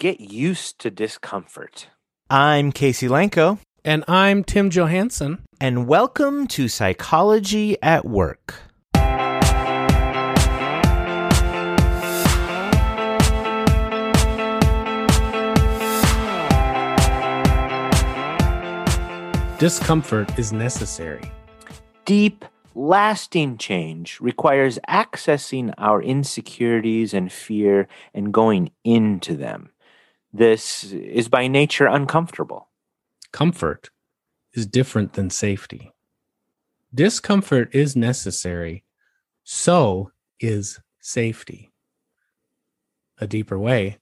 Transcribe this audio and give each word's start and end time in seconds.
get 0.00 0.18
used 0.18 0.78
to 0.80 0.90
discomfort. 0.90 1.88
I'm 2.30 2.72
Casey 2.72 3.06
Lanko, 3.06 3.58
And 3.84 4.02
I'm 4.08 4.42
Tim 4.44 4.70
Johansson. 4.70 5.42
and 5.60 5.86
welcome 5.86 6.46
to 6.48 6.68
Psychology 6.68 7.76
at 7.82 8.06
Work. 8.06 8.54
Discomfort 19.58 20.38
is 20.38 20.54
necessary. 20.54 21.30
Deep, 22.06 22.46
lasting 22.74 23.58
change 23.58 24.18
requires 24.18 24.78
accessing 24.88 25.74
our 25.76 26.02
insecurities 26.02 27.12
and 27.12 27.30
fear 27.30 27.86
and 28.14 28.32
going 28.32 28.70
into 28.84 29.36
them. 29.36 29.68
This 30.32 30.84
is 30.92 31.28
by 31.28 31.48
nature 31.48 31.86
uncomfortable. 31.86 32.68
Comfort 33.32 33.90
is 34.52 34.66
different 34.66 35.14
than 35.14 35.30
safety. 35.30 35.92
Discomfort 36.94 37.74
is 37.74 37.96
necessary. 37.96 38.84
So 39.44 40.12
is 40.38 40.80
safety. 41.00 41.70
A 43.18 43.26
deeper 43.26 43.58
way. 43.58 43.98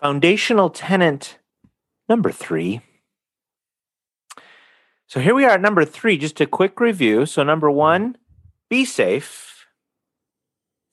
Foundational 0.00 0.70
tenant 0.70 1.38
number 2.08 2.30
three. 2.30 2.80
So 5.08 5.20
here 5.20 5.34
we 5.34 5.44
are 5.44 5.50
at 5.50 5.60
number 5.60 5.84
three, 5.84 6.18
just 6.18 6.40
a 6.40 6.46
quick 6.46 6.80
review. 6.80 7.26
So, 7.26 7.44
number 7.44 7.70
one, 7.70 8.16
be 8.68 8.84
safe. 8.84 9.66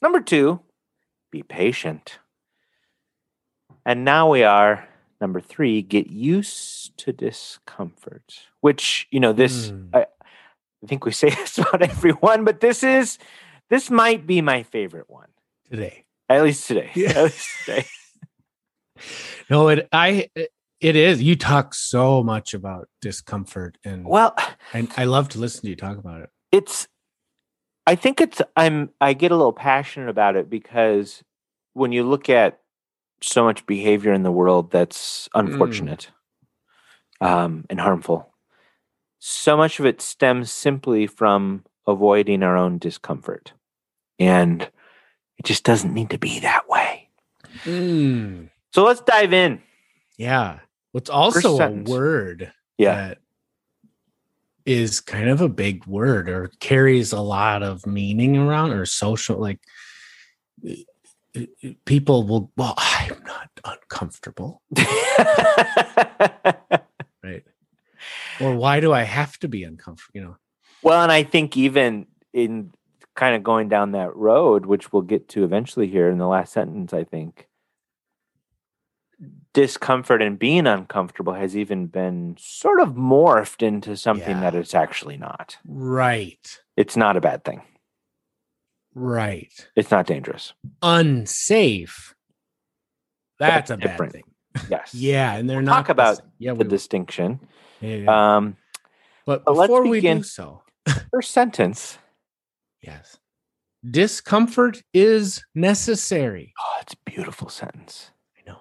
Number 0.01 0.21
two, 0.21 0.59
be 1.31 1.41
patient. 1.41 2.19
And 3.85 4.05
now 4.05 4.29
we 4.31 4.43
are 4.43 4.87
number 5.19 5.39
three, 5.41 5.81
get 5.81 6.07
used 6.07 6.97
to 6.99 7.13
discomfort, 7.13 8.39
which, 8.61 9.07
you 9.11 9.19
know, 9.19 9.33
this, 9.33 9.69
Hmm. 9.69 9.87
I, 9.93 9.99
I 10.01 10.87
think 10.87 11.05
we 11.05 11.11
say 11.11 11.29
this 11.31 11.57
about 11.57 11.81
everyone, 11.81 12.43
but 12.45 12.59
this 12.59 12.83
is, 12.83 13.17
this 13.69 13.89
might 13.89 14.27
be 14.27 14.41
my 14.41 14.63
favorite 14.63 15.09
one, 15.09 15.29
today. 15.69 16.05
at 16.29 16.43
least 16.43 16.67
today. 16.67 16.91
Yeah. 16.95 17.09
At 17.11 17.23
least 17.23 17.47
today. 17.65 17.85
No, 19.49 19.67
it 19.67 19.89
I 19.91 20.29
it 20.79 20.95
is. 20.95 21.21
You 21.21 21.35
talk 21.35 21.73
so 21.73 22.23
much 22.23 22.53
about 22.53 22.87
discomfort 23.01 23.77
and 23.83 24.05
Well, 24.05 24.33
and 24.71 24.89
I 24.95 25.03
love 25.05 25.27
to 25.29 25.39
listen 25.39 25.61
to 25.63 25.69
you 25.69 25.75
talk 25.75 25.97
about 25.97 26.21
it. 26.21 26.29
it's 26.51 26.87
i 27.85 27.95
think 27.95 28.21
it's 28.21 28.41
i'm 28.55 28.89
i 29.01 29.11
get 29.11 29.31
a 29.31 29.35
little 29.35 29.51
passionate 29.51 30.07
about 30.09 30.37
it 30.37 30.49
because 30.49 31.21
when 31.73 31.91
you 31.91 32.03
look 32.03 32.29
at 32.29 32.59
so 33.23 33.43
much 33.43 33.65
behavior 33.65 34.13
in 34.13 34.23
the 34.23 34.31
world 34.31 34.71
that's 34.71 35.29
unfortunate 35.33 36.09
um, 37.21 37.65
and 37.69 37.79
harmful. 37.79 38.29
So 39.19 39.55
much 39.55 39.79
of 39.79 39.85
it 39.85 40.01
stems 40.01 40.51
simply 40.51 41.07
from 41.07 41.63
avoiding 41.87 42.43
our 42.43 42.57
own 42.57 42.77
discomfort. 42.77 43.53
And 44.19 44.61
it 45.37 45.45
just 45.45 45.63
doesn't 45.63 45.93
need 45.93 46.09
to 46.09 46.17
be 46.17 46.39
that 46.41 46.67
way. 46.69 47.09
Mm, 47.63 48.49
so 48.73 48.83
let's 48.83 49.01
dive 49.01 49.33
in. 49.33 49.61
Yeah. 50.17 50.59
What's 50.91 51.09
also 51.09 51.57
a 51.59 51.71
word 51.71 52.51
yeah. 52.77 52.95
that 52.95 53.17
is 54.65 55.01
kind 55.01 55.29
of 55.29 55.41
a 55.41 55.49
big 55.49 55.85
word 55.85 56.29
or 56.29 56.51
carries 56.59 57.11
a 57.11 57.21
lot 57.21 57.63
of 57.63 57.85
meaning 57.85 58.37
around 58.37 58.71
or 58.71 58.85
social 58.85 59.39
like 59.39 59.59
people 61.85 62.25
will 62.27 62.51
well 62.57 62.73
i'm 62.77 63.21
not 63.25 63.49
uncomfortable. 63.65 64.61
Right. 67.23 67.43
Or 68.41 68.55
why 68.55 68.81
do 68.81 68.91
i 68.91 69.03
have 69.03 69.39
to 69.39 69.47
be 69.47 69.63
uncomfortable 69.63 70.11
you 70.13 70.21
know? 70.21 70.37
Well, 70.81 71.01
and 71.01 71.11
I 71.11 71.23
think 71.23 71.55
even 71.55 72.07
in 72.33 72.73
kind 73.15 73.35
of 73.35 73.43
going 73.43 73.69
down 73.69 73.93
that 73.93 74.13
road, 74.15 74.65
which 74.65 74.91
we'll 74.91 75.01
get 75.03 75.29
to 75.29 75.45
eventually 75.45 75.87
here 75.87 76.09
in 76.09 76.17
the 76.17 76.27
last 76.27 76.51
sentence, 76.51 76.93
I 76.93 77.05
think 77.05 77.47
discomfort 79.53 80.21
and 80.21 80.37
being 80.37 80.67
uncomfortable 80.67 81.33
has 81.33 81.55
even 81.55 81.85
been 81.87 82.35
sort 82.37 82.81
of 82.81 82.89
morphed 82.89 83.65
into 83.65 83.95
something 83.95 84.41
that 84.41 84.55
it's 84.55 84.75
actually 84.75 85.15
not. 85.15 85.57
right. 85.65 86.59
It's 86.75 86.97
not 86.97 87.15
a 87.15 87.21
bad 87.21 87.45
thing. 87.45 87.61
Right 88.95 89.51
It's 89.75 89.91
not 89.91 90.05
dangerous. 90.07 90.53
unsafe 90.81 92.13
that's, 93.39 93.69
That's 93.69 93.83
a 93.83 93.87
bad 93.87 94.11
thing 94.11 94.23
Yes. 94.69 94.93
yeah 94.93 95.33
and 95.35 95.49
they're 95.49 95.57
We'll 95.57 95.65
not 95.65 95.75
talk 95.77 95.89
about 95.89 96.21
yeah, 96.39 96.51
The 96.53 96.59
will. 96.59 96.69
distinction. 96.69 97.39
yeah, 97.81 97.95
yeah. 97.95 98.35
Um, 98.37 98.57
but 99.25 99.43
but 99.45 99.55
let's 99.55 99.69
before 99.69 99.87
we 99.87 100.01
do 100.01 100.21
so 100.23 100.61
first 101.11 101.31
sentence. 101.31 101.97
Yes. 102.81 103.17
Discomfort 103.89 104.81
is 104.93 105.43
necessary. 105.55 106.53
Oh, 106.59 106.77
it's 106.81 106.93
a 106.93 107.09
beautiful 107.09 107.49
sentence. 107.49 108.11
I 108.37 108.49
know. 108.49 108.57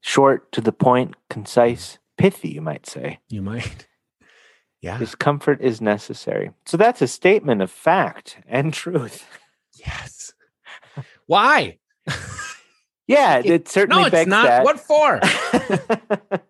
Short, 0.00 0.50
to 0.52 0.60
the 0.60 0.72
point, 0.72 1.14
concise, 1.30 1.98
pithy, 2.18 2.48
you 2.48 2.60
might 2.62 2.86
say. 2.86 3.20
You 3.28 3.42
might. 3.42 3.86
Yeah. 4.82 4.98
Discomfort 4.98 5.60
is 5.62 5.80
necessary. 5.80 6.52
So 6.66 6.76
that's 6.76 7.02
a 7.02 7.08
statement 7.08 7.60
of 7.62 7.70
fact 7.72 8.38
and 8.46 8.72
truth. 8.72 9.26
Yes. 9.86 10.32
Why? 11.26 11.78
Yeah, 13.06 13.38
it 13.44 13.68
certainly 13.68 14.02
no, 14.02 14.18
it's 14.18 14.26
not. 14.28 14.46
that. 14.46 14.64
What 14.64 14.80
for? 14.80 15.20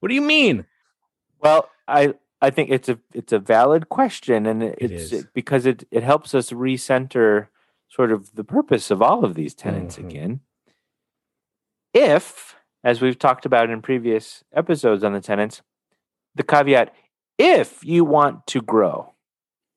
What 0.00 0.08
do 0.08 0.14
you 0.16 0.22
mean? 0.22 0.66
well, 1.40 1.68
I 1.86 2.14
I 2.40 2.50
think 2.50 2.70
it's 2.70 2.88
a 2.88 2.98
it's 3.14 3.32
a 3.32 3.38
valid 3.38 3.88
question, 3.88 4.46
and 4.46 4.62
it, 4.62 4.76
It 4.80 4.90
it's 4.90 5.12
is. 5.12 5.26
because 5.32 5.64
it 5.64 5.84
it 5.92 6.02
helps 6.02 6.34
us 6.34 6.50
recenter 6.50 7.46
sort 7.88 8.10
of 8.10 8.34
the 8.34 8.42
purpose 8.42 8.90
of 8.90 9.00
all 9.00 9.24
of 9.24 9.34
these 9.34 9.54
tenets 9.54 9.96
Mhm. 9.96 10.04
again. 10.08 10.40
If, 11.94 12.56
as 12.82 13.00
we've 13.00 13.18
talked 13.18 13.46
about 13.46 13.70
in 13.70 13.80
previous 13.82 14.42
episodes 14.52 15.04
on 15.04 15.12
the 15.12 15.20
tenants, 15.20 15.62
the 16.34 16.42
caveat: 16.42 16.92
if 17.38 17.84
you 17.84 18.04
want 18.04 18.46
to 18.48 18.60
grow, 18.60 19.14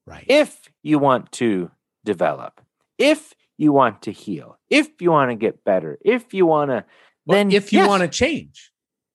Right. 0.07 0.25
if 0.27 0.71
you 0.81 0.97
want 0.97 1.31
to 1.33 1.69
develop, 2.05 2.61
if 2.97 3.33
you 3.57 3.73
want 3.73 4.01
to 4.03 4.11
heal, 4.11 4.57
if 4.69 5.01
you 5.01 5.11
want 5.11 5.31
to 5.31 5.35
get 5.35 5.63
better, 5.65 5.97
if 6.05 6.33
you 6.33 6.45
want 6.45 6.71
to, 6.71 6.85
Well, 7.25 7.37
then 7.37 7.51
if 7.51 7.73
you 7.73 7.79
yes, 7.79 7.87
want 7.89 8.03
to 8.03 8.09
change. 8.09 8.71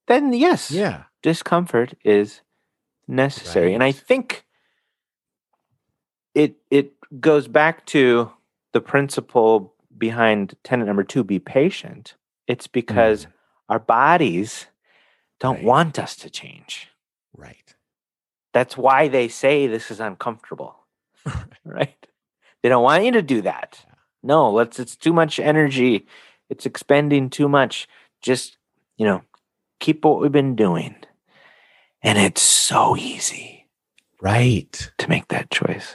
then 0.09 0.33
yes, 0.35 0.71
Yeah. 0.71 1.05
discomfort 1.23 1.95
is 2.05 2.43
necessary, 3.09 3.75
and 3.75 3.83
I 3.83 3.93
think 3.93 4.45
it 6.35 6.57
it 6.71 6.93
goes 7.21 7.49
back 7.49 7.87
to 7.87 8.33
the 8.73 8.81
principle 8.81 9.75
behind 9.99 10.55
tenant 10.65 10.87
number 10.89 11.05
two: 11.05 11.25
be 11.25 11.39
patient. 11.39 12.17
It's 12.47 12.67
because 12.69 13.27
Mm, 13.27 13.33
our 13.69 13.79
bodies 13.79 14.67
don't 15.41 15.57
Right. 15.57 15.65
want 15.65 15.99
us 15.99 16.17
to 16.17 16.31
change. 16.31 16.89
right. 17.37 17.75
That's 18.53 18.77
why 18.77 19.09
they 19.09 19.29
say 19.29 19.67
this 19.69 19.91
is 19.91 20.01
uncomfortable. 20.01 20.77
right? 21.65 22.07
They 22.63 22.69
don't 22.69 22.83
want 22.83 23.05
you 23.05 23.13
to 23.13 23.23
do 23.23 23.43
that. 23.43 23.85
No, 24.23 24.51
let's 24.51 24.79
it's 24.79 24.97
too 24.97 25.13
much 25.13 25.39
energy. 25.39 26.07
It's 26.49 26.67
expending 26.67 27.31
too 27.31 27.49
much. 27.49 27.89
Just, 28.21 28.59
you 28.97 29.07
know, 29.07 29.23
keep 29.79 30.05
what 30.05 30.21
we've 30.21 30.33
been 30.33 30.57
doing. 30.57 30.95
And 32.03 32.19
it's 32.19 32.43
so 32.43 32.97
easy 32.97 33.67
Right. 34.21 34.93
to 34.99 35.09
make 35.09 35.29
that 35.29 35.51
choice. 35.51 35.95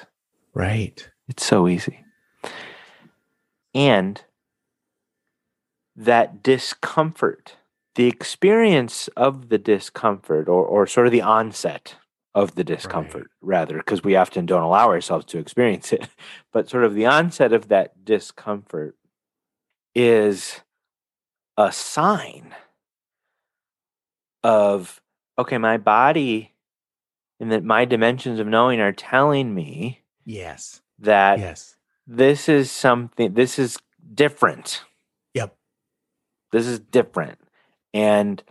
Right. 0.54 1.08
It's 1.28 1.46
so 1.46 1.68
easy. 1.68 2.04
And 3.74 4.24
that 5.96 6.42
discomfort, 6.42 7.58
the 7.96 8.08
experience 8.08 9.08
of 9.16 9.50
the 9.50 9.58
discomfort 9.58 10.48
or, 10.48 10.66
or 10.66 10.88
sort 10.88 11.08
of 11.08 11.12
the 11.12 11.22
onset 11.22 11.96
of 12.36 12.54
the 12.56 12.64
discomfort, 12.66 13.32
rather, 13.42 13.78
because 13.78 14.04
we 14.04 14.18
often 14.18 14.46
don't 14.46 14.62
allow 14.62 14.90
ourselves 14.90 15.26
to 15.26 15.40
experience 15.40 15.94
it, 15.94 16.08
but 16.52 16.70
sort 16.70 16.84
of 16.84 16.94
the 16.94 17.06
onset 17.06 17.54
of 17.54 17.70
that 17.70 18.04
discomfort 18.06 18.96
is 19.96 20.60
a 21.58 21.72
sign 21.72 22.54
of, 24.44 25.02
okay, 25.40 25.58
my 25.58 25.78
body 25.78 26.52
and 27.40 27.52
that 27.54 27.64
my 27.64 27.86
dimensions 27.86 28.40
of 28.40 28.48
knowing 28.48 28.80
are 28.82 28.92
telling 28.92 29.54
me 29.56 30.02
Yes. 30.26 30.82
that 31.00 31.40
Yes. 31.40 31.78
this 32.06 32.50
is 32.50 32.70
something 32.70 33.34
this 33.34 33.58
is 33.60 33.78
different 34.14 34.84
Yep. 35.34 35.56
this 36.52 36.66
is 36.68 36.80
different 36.80 37.40
and 37.94 38.42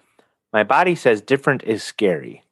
my 0.53 0.63
body 0.65 0.95
says 0.95 1.21
different 1.23 1.63
is 1.65 1.83
scary 1.83 2.44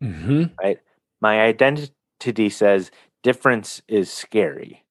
hmm 0.00 0.44
Right? 0.60 0.78
my 1.20 1.40
identity 1.40 2.48
says 2.50 2.90
difference 3.22 3.82
is 3.88 4.10
scary 4.12 4.84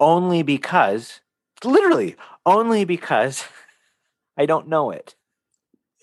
only 0.00 0.42
because 0.42 1.20
literally 1.64 2.16
only 2.44 2.84
because 2.84 3.44
i 4.36 4.46
don't 4.46 4.68
know 4.68 4.90
it 4.90 5.14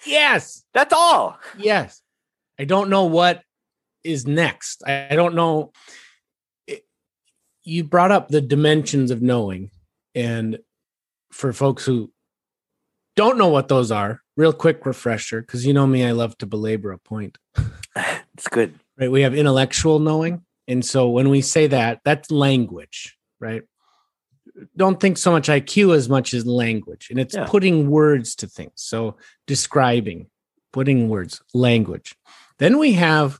yes, 0.06 0.64
That's 0.74 0.94
all. 0.94 1.38
yes. 1.58 2.02
I 2.60 2.66
don't 2.66 2.90
know 2.90 3.06
what 3.06 3.42
is 4.04 4.28
next. 4.28 4.84
I, 4.86 5.08
I 5.12 5.16
don't 5.16 5.34
know. 5.36 5.72
It- 6.68 6.86
you 7.64 7.84
brought 7.84 8.12
up 8.12 8.28
the 8.28 8.42
dimensions 8.42 9.12
of 9.12 9.22
knowing, 9.22 9.72
and 10.14 10.60
for 11.32 11.54
folks 11.54 11.86
who 11.86 12.12
don't 13.16 13.38
know 13.38 13.48
what 13.48 13.70
those 13.70 13.92
are, 13.92 14.22
real 14.36 14.54
quick 14.54 14.86
refresher, 14.86 15.42
because 15.42 15.66
you 15.66 15.74
know 15.74 15.88
me, 15.88 16.04
I 16.06 16.12
love 16.12 16.38
to 16.40 16.46
belabor 16.46 16.92
a 16.92 16.98
point. 16.98 17.38
It's 18.36 18.48
good. 18.48 18.80
right? 18.98 19.12
We 19.12 19.22
have 19.22 19.34
intellectual 19.36 20.00
knowing. 20.00 20.44
And 20.68 20.86
so 20.86 21.10
when 21.10 21.30
we 21.30 21.42
say 21.42 21.68
that, 21.68 22.02
that's 22.06 22.32
language, 22.32 23.18
right? 23.40 23.64
Don't 24.78 25.00
think 25.00 25.18
so 25.18 25.32
much 25.32 25.48
IQ 25.48 25.96
as 25.96 26.08
much 26.08 26.34
as 26.34 26.46
language. 26.46 27.08
And 27.10 27.20
it's 27.20 27.34
Yeah. 27.36 27.46
putting 27.48 27.90
words 27.90 28.36
to 28.36 28.48
things. 28.48 28.74
So 28.76 29.18
describing, 29.48 30.28
putting 30.72 31.10
words, 31.10 31.42
language. 31.54 32.16
Then 32.60 32.78
we 32.78 32.94
have 32.94 33.40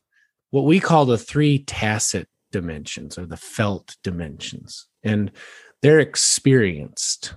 what 0.50 0.66
we 0.66 0.80
call 0.80 1.06
the 1.06 1.18
three 1.18 1.60
tacit 1.60 2.28
dimensions 2.52 3.18
or 3.18 3.26
the 3.26 3.38
felt 3.38 3.96
dimensions. 4.04 4.88
And 5.04 5.32
they're 5.82 6.00
experienced, 6.00 7.36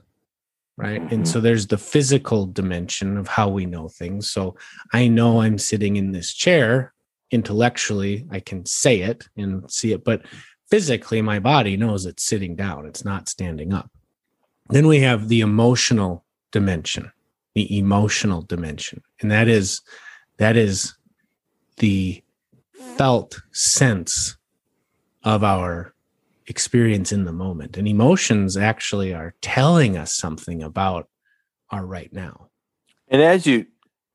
right? 0.76 1.00
And 1.00 1.10
mm-hmm. 1.10 1.24
so 1.24 1.40
there's 1.40 1.66
the 1.66 1.78
physical 1.78 2.46
dimension 2.46 3.16
of 3.16 3.28
how 3.28 3.48
we 3.48 3.66
know 3.66 3.88
things. 3.88 4.30
So 4.30 4.56
I 4.92 5.08
know 5.08 5.40
I'm 5.42 5.58
sitting 5.58 5.96
in 5.96 6.12
this 6.12 6.32
chair 6.32 6.92
intellectually 7.30 8.26
i 8.30 8.40
can 8.40 8.64
say 8.64 9.00
it 9.00 9.28
and 9.36 9.70
see 9.70 9.92
it 9.92 10.04
but 10.04 10.22
physically 10.70 11.22
my 11.22 11.38
body 11.38 11.76
knows 11.76 12.06
it's 12.06 12.24
sitting 12.24 12.56
down. 12.56 12.86
It's 12.86 13.04
not 13.04 13.28
standing 13.28 13.72
up. 13.72 13.88
Then 14.68 14.88
we 14.88 14.98
have 14.98 15.28
the 15.28 15.40
emotional 15.40 16.24
dimension 16.50 17.12
the 17.56 17.78
emotional 17.78 18.42
dimension. 18.42 19.02
And 19.20 19.30
that 19.30 19.48
is 19.48 19.80
that 20.36 20.58
is 20.58 20.94
the 21.78 22.22
felt 22.98 23.40
sense 23.50 24.36
of 25.24 25.42
our 25.42 25.94
experience 26.46 27.12
in 27.12 27.24
the 27.24 27.32
moment. 27.32 27.78
And 27.78 27.88
emotions 27.88 28.58
actually 28.58 29.14
are 29.14 29.34
telling 29.40 29.96
us 29.96 30.14
something 30.14 30.62
about 30.62 31.08
our 31.70 31.86
right 31.86 32.12
now. 32.12 32.48
And 33.08 33.22
as 33.22 33.46
you 33.46 33.66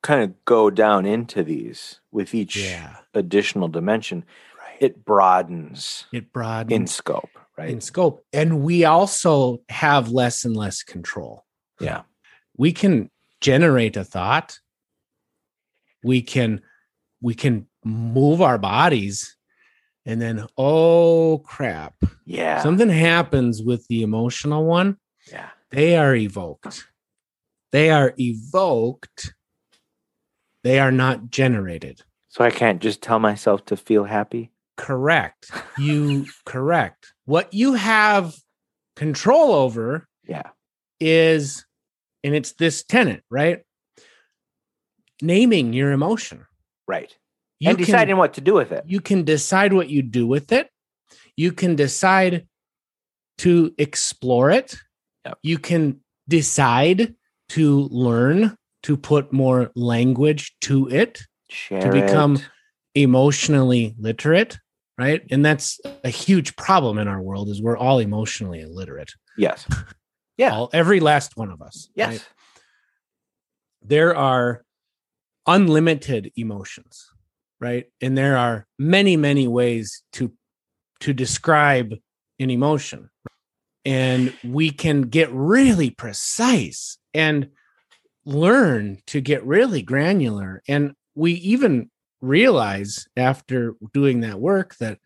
kind 0.04 0.24
of 0.24 0.46
go 0.46 0.70
down 0.70 1.06
into 1.06 1.44
these 1.44 2.00
with 2.12 2.34
each 2.34 2.56
yeah 2.58 2.98
additional 3.14 3.68
dimension, 3.68 4.26
right 4.58 4.78
it 4.80 5.06
broadens 5.06 6.06
it 6.12 6.32
broadens 6.34 6.72
in 6.72 6.88
scope, 6.88 7.30
right? 7.58 7.70
in 7.70 7.82
scope. 7.82 8.26
And 8.34 8.62
we 8.64 8.86
also 8.86 9.62
have 9.70 10.10
less 10.10 10.46
and 10.46 10.56
less 10.56 10.84
control. 10.84 11.46
yeah. 11.80 12.04
We 12.58 12.74
can 12.74 13.10
generate 13.40 13.98
a 13.98 14.04
thought. 14.04 14.60
We 16.04 16.22
can 16.22 16.62
we 17.22 17.34
can 17.36 17.68
move 17.84 18.42
our 18.42 18.58
bodies 18.58 19.36
and 20.06 20.22
then 20.22 20.48
oh 20.58 21.40
crap. 21.46 21.96
Yeah. 22.26 22.62
Something 22.62 22.90
happens 22.90 23.62
with 23.62 23.88
the 23.88 24.04
emotional 24.04 24.66
one. 24.66 24.98
yeah. 25.32 25.50
They 25.70 25.96
are 25.96 26.16
evoked. 26.16 26.88
They 27.72 27.92
are 27.92 28.14
evoked. 28.20 29.34
They 30.64 30.80
are 30.80 30.92
not 30.92 31.30
generated. 31.32 32.02
So 32.30 32.44
I 32.44 32.52
can't 32.52 32.82
just 32.82 33.02
tell 33.02 33.20
myself 33.20 33.66
to 33.66 33.78
feel 33.78 34.04
happy. 34.06 34.52
Correct. 34.78 35.52
You 35.78 36.26
correct. 36.46 37.14
What 37.26 37.54
you 37.54 37.74
have 37.74 38.36
control 38.96 39.54
over 39.54 40.08
Yeah. 40.28 40.50
is, 41.00 41.66
and 42.24 42.36
it's 42.36 42.52
this 42.54 42.84
tenant, 42.84 43.24
right? 43.32 43.62
Naming 45.22 45.74
your 45.74 45.92
emotion. 45.92 46.46
Right. 46.88 47.16
You 47.60 47.70
and 47.70 47.78
can, 47.78 47.86
deciding 47.86 48.18
what 48.18 48.34
to 48.36 48.42
do 48.42 48.54
with 48.54 48.72
it. 48.72 48.84
you 48.88 49.02
can 49.02 49.24
decide 49.24 49.74
what 49.74 49.90
you 49.90 50.02
do 50.02 50.26
with 50.28 50.52
it. 50.52 50.70
You 51.38 51.52
can 51.52 51.76
decide 51.76 52.48
to 53.40 53.74
explore 53.78 54.52
it. 54.52 54.76
Yep. 55.26 55.38
You 55.44 55.58
can 55.60 56.02
decide 56.28 57.16
to 57.50 57.82
learn 57.92 58.56
to 58.84 58.98
put 58.98 59.32
more 59.32 59.72
language 59.76 60.56
to 60.62 60.88
it, 60.90 61.22
Share 61.50 61.92
become- 61.92 62.36
it. 62.38 62.50
emotionally 62.96 63.96
literate, 64.00 64.58
right? 64.98 65.22
And 65.32 65.46
that's 65.46 65.80
a 66.04 66.10
huge 66.10 66.56
problem 66.56 66.98
in 66.98 67.08
our 67.08 67.22
world 67.22 67.50
is 67.50 67.62
we're 67.62 67.78
all 67.78 68.00
emotionally 68.00 68.62
illiterate. 68.62 69.12
Yes. 69.38 69.66
Yeah. 70.38 70.54
All, 70.56 70.70
every 70.74 71.00
last 71.00 71.38
one 71.38 71.52
of 71.52 71.62
us. 71.62 71.90
Yes. 71.94 72.10
right? 72.10 72.28
there 73.84 74.16
are 74.16 74.64
unlimited 75.48 76.32
emotions 76.36 77.10
right 77.60 77.86
and 78.00 78.18
there 78.18 78.38
are 78.38 78.68
many 78.78 79.18
many 79.18 79.48
ways 79.48 80.04
to 80.14 80.32
to 81.00 81.14
describe 81.14 81.94
an 82.40 82.50
emotion 82.52 83.10
and 83.86 84.34
we 84.44 84.70
can 84.70 85.02
get 85.02 85.30
really 85.32 85.90
precise 85.90 86.98
and 87.14 87.50
learn 88.26 88.98
to 89.08 89.20
get 89.22 89.44
really 89.46 89.82
granular 89.82 90.62
and 90.68 90.94
we 91.16 91.34
even 91.34 91.90
realize 92.22 93.08
after 93.18 93.76
doing 93.94 94.20
that 94.22 94.40
work 94.40 94.76
that 94.78 95.00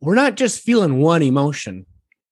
we're 0.00 0.14
not 0.14 0.34
just 0.36 0.60
feeling 0.62 0.98
one 1.00 1.22
emotion 1.22 1.86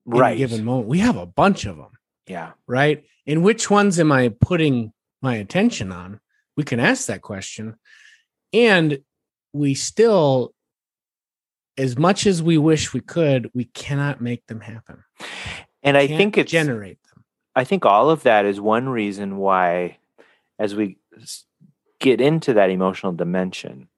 in 0.07 0.13
a 0.13 0.17
Right. 0.17 0.39
given 0.39 0.65
moment 0.65 0.89
we 0.89 0.99
have 1.01 1.17
a 1.17 1.27
bunch 1.27 1.67
of 1.67 1.77
them 1.77 1.91
Yeah. 2.27 2.53
right? 2.67 3.05
And 3.27 3.43
which 3.43 3.71
ones 3.71 3.99
am 3.99 4.13
I 4.13 4.29
putting 4.41 4.93
my 5.23 5.37
attention 5.37 5.91
on? 5.93 6.21
We 6.57 6.63
can 6.65 6.79
ask 6.81 7.07
that 7.07 7.23
question. 7.23 7.75
And 8.53 8.99
we 9.53 9.75
still, 9.75 10.55
as 11.77 11.99
much 11.99 12.27
as 12.27 12.43
we 12.43 12.57
wish 12.59 12.93
we 12.93 13.01
could, 13.01 13.51
we 13.55 13.65
cannot 13.65 14.21
make 14.21 14.47
them 14.47 14.61
happen. 14.61 15.03
And 15.83 15.97
I 15.97 16.07
think 16.07 16.39
it's 16.39 16.51
generate 16.51 16.99
them. 17.05 17.06
I 17.57 17.65
think 17.65 17.85
all 17.87 18.11
of 18.11 18.23
that 18.25 18.45
is 18.45 18.61
one 18.61 18.89
reason 18.89 19.39
why, 19.39 19.97
as 20.59 20.75
we 20.77 20.99
get 21.99 22.21
into 22.21 22.53
that 22.55 22.71
emotional 22.71 23.13
dimension, 23.13 23.89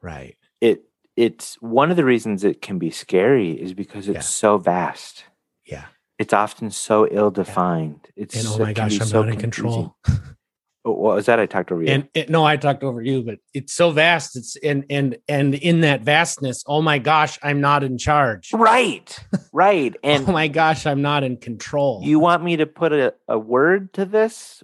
Right. 0.00 0.36
it 0.60 0.84
it's 1.16 1.60
one 1.60 1.90
of 1.90 1.96
the 1.98 2.04
reasons 2.06 2.42
it 2.44 2.62
can 2.62 2.78
be 2.78 2.90
scary 2.90 3.50
is 3.50 3.74
because 3.74 4.08
it's 4.08 4.14
Yeah. 4.14 4.20
so 4.20 4.56
vast. 4.58 5.24
Yeah. 5.66 5.86
It's 6.18 6.32
often 6.32 6.70
so 6.70 7.06
ill 7.10 7.30
defined. 7.30 8.08
It's 8.16 8.34
And 8.36 8.46
oh 8.46 8.50
so- 8.56 8.64
my 8.64 8.72
gosh, 8.72 8.98
I'm 9.00 9.06
so 9.06 9.20
not 9.22 9.28
in 9.34 9.38
confusing. 9.38 9.42
control. 9.82 9.96
Oh, 10.84 10.92
what 10.92 11.14
was 11.14 11.26
that? 11.26 11.38
I 11.38 11.46
talked 11.46 11.70
over 11.70 11.82
you. 11.82 11.88
And 11.90 12.08
it, 12.12 12.28
no, 12.28 12.44
I 12.44 12.56
talked 12.56 12.82
over 12.82 13.00
you, 13.00 13.22
but 13.22 13.38
it's 13.54 13.72
so 13.72 13.90
vast. 13.92 14.36
It's 14.36 14.56
and 14.56 14.84
and 14.90 15.16
and 15.28 15.54
in 15.54 15.82
that 15.82 16.02
vastness, 16.02 16.64
oh 16.66 16.82
my 16.82 16.98
gosh, 16.98 17.38
I'm 17.42 17.60
not 17.60 17.84
in 17.84 17.98
charge. 17.98 18.52
right, 18.52 19.16
right. 19.52 19.94
Oh 20.04 20.08
and 20.08 20.28
oh 20.28 20.32
my 20.32 20.48
gosh, 20.48 20.84
I'm 20.86 21.00
not 21.02 21.22
in 21.22 21.36
control. 21.36 22.00
you 22.02 22.18
want 22.18 22.42
me 22.42 22.56
to 22.56 22.66
put 22.66 22.92
a, 22.92 23.14
a 23.28 23.38
word 23.38 23.92
to 23.94 24.04
this, 24.04 24.62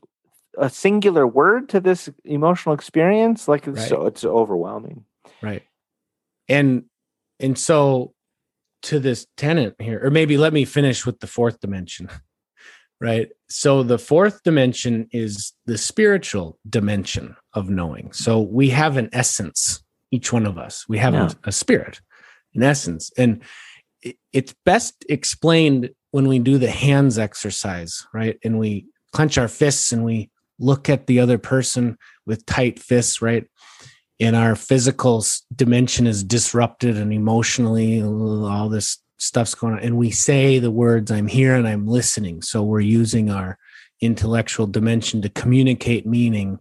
a 0.58 0.68
singular 0.68 1.24
word 1.26 1.68
to 1.68 1.80
this 1.80 2.10
emotional 2.24 2.74
experience? 2.74 3.46
Like 3.46 3.68
it's 3.68 3.78
Right. 3.78 3.88
so 3.88 4.06
it's 4.06 4.24
overwhelming. 4.24 5.04
right 5.40 5.62
and 6.48 6.84
and 7.38 7.56
so 7.56 8.12
to 8.82 8.98
this 8.98 9.26
tenant 9.36 9.74
here 9.78 10.00
or 10.04 10.10
maybe 10.10 10.36
let 10.36 10.52
me 10.52 10.64
finish 10.64 11.04
with 11.06 11.20
the 11.20 11.26
fourth 11.26 11.60
dimension 11.60 12.08
right 13.00 13.28
so 13.50 13.82
the 13.82 13.98
fourth 13.98 14.42
dimension 14.42 15.08
is 15.12 15.52
the 15.66 15.78
spiritual 15.78 16.58
dimension 16.68 17.34
of 17.54 17.70
knowing. 17.70 18.12
So 18.12 18.40
we 18.40 18.70
have 18.70 18.96
an 18.96 19.08
essence 19.12 19.82
each 20.10 20.32
one 20.32 20.46
of 20.46 20.56
us. 20.58 20.86
We 20.88 20.98
have 20.98 21.14
a- 21.14 21.16
Yeah. 21.18 21.30
a 21.44 21.52
spirit 21.52 22.00
an 22.54 22.62
essence. 22.62 23.10
And 23.18 23.42
it, 24.02 24.16
it's 24.32 24.54
best 24.64 25.04
explained 25.08 25.90
when 26.12 26.26
we 26.28 26.38
do 26.38 26.56
the 26.58 26.70
hands 26.70 27.18
exercise 27.18 28.06
right? 28.14 28.38
And 28.42 28.58
we 28.58 28.86
clench 29.12 29.36
our 29.38 29.48
fists 29.48 29.92
and 29.92 30.04
we 30.04 30.30
look 30.58 30.88
at 30.88 31.06
the 31.06 31.20
other 31.20 31.38
person 31.38 31.96
with 32.26 32.44
tight 32.46 32.78
fists 32.78 33.20
right? 33.22 33.44
And 34.20 34.34
our 34.34 34.56
physical 34.56 35.24
dimension 35.54 36.06
is 36.06 36.24
disrupted 36.24 36.96
and 36.96 37.12
emotionally 37.12 38.02
all 38.02 38.68
this 38.68 38.98
stuff's 39.18 39.54
going 39.54 39.74
on 39.74 39.80
and 39.80 39.96
we 39.96 40.10
say 40.10 40.58
the 40.58 40.70
words 40.70 41.10
i'm 41.10 41.26
here 41.26 41.54
and 41.54 41.66
i'm 41.68 41.86
listening. 41.86 42.40
So 42.42 42.62
we're 42.62 42.80
using 42.80 43.30
our 43.30 43.58
intellectual 44.00 44.66
dimension 44.66 45.20
to 45.22 45.28
communicate 45.28 46.06
meaning. 46.06 46.60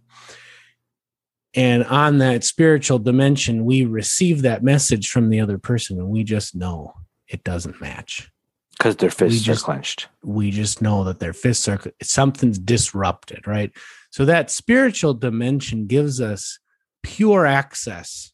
And 1.54 1.84
on 1.84 2.18
that 2.18 2.44
spiritual 2.44 2.98
dimension 2.98 3.64
we 3.64 3.84
receive 3.84 4.42
that 4.42 4.62
message 4.62 5.08
from 5.08 5.30
the 5.30 5.40
other 5.40 5.58
person 5.58 5.98
and 5.98 6.08
we 6.08 6.24
just 6.24 6.54
know 6.54 6.94
it 7.28 7.44
doesn't 7.44 7.80
match. 7.80 8.30
Because 8.76 8.96
their 8.96 9.10
fists 9.10 9.42
just- 9.42 9.62
are 9.62 9.64
clenched. 9.64 10.08
we 10.22 10.50
just 10.50 10.80
know 10.82 11.04
that 11.04 11.18
their 11.20 11.32
fists 11.32 11.66
are 11.68 11.80
something's 12.02 12.58
disrupted 12.58 13.46
right? 13.46 13.72
So 14.10 14.24
that 14.24 14.50
spiritual 14.50 15.14
dimension 15.14 15.86
gives 15.86 16.20
us 16.20 16.58
pure 17.02 17.46
access 17.46 18.32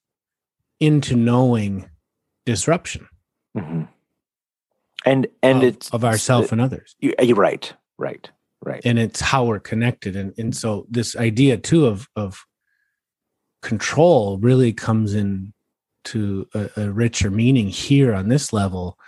into 0.80 1.14
knowing 1.14 1.88
disruption. 2.46 3.06
Mhm. 3.56 3.88
And 5.04 5.26
and 5.42 5.58
of, 5.58 5.64
it's 5.64 5.90
of 5.90 6.04
ourself 6.04 6.50
and 6.52 6.61
others 6.61 6.94
You, 7.00 7.14
uh, 7.18 7.23
you're 7.25 7.37
right, 7.37 7.73
right, 7.99 8.30
Right. 8.62 8.80
and 8.84 8.99
it's 8.99 9.20
how 9.20 9.44
we're 9.44 9.61
connected 9.61 10.16
and 10.16 10.32
and 10.38 10.56
so 10.56 10.87
this 10.90 11.14
idea 11.16 11.56
too 11.58 11.87
of 11.87 12.08
of 12.16 12.44
control 13.62 14.38
really 14.38 14.73
comes 14.73 15.14
in 15.14 15.52
to 16.04 16.46
a, 16.54 16.68
a 16.76 16.90
richer 16.90 17.30
meaning 17.30 17.68
here 17.68 18.12
on 18.14 18.28
this 18.28 18.52
level 18.52 18.99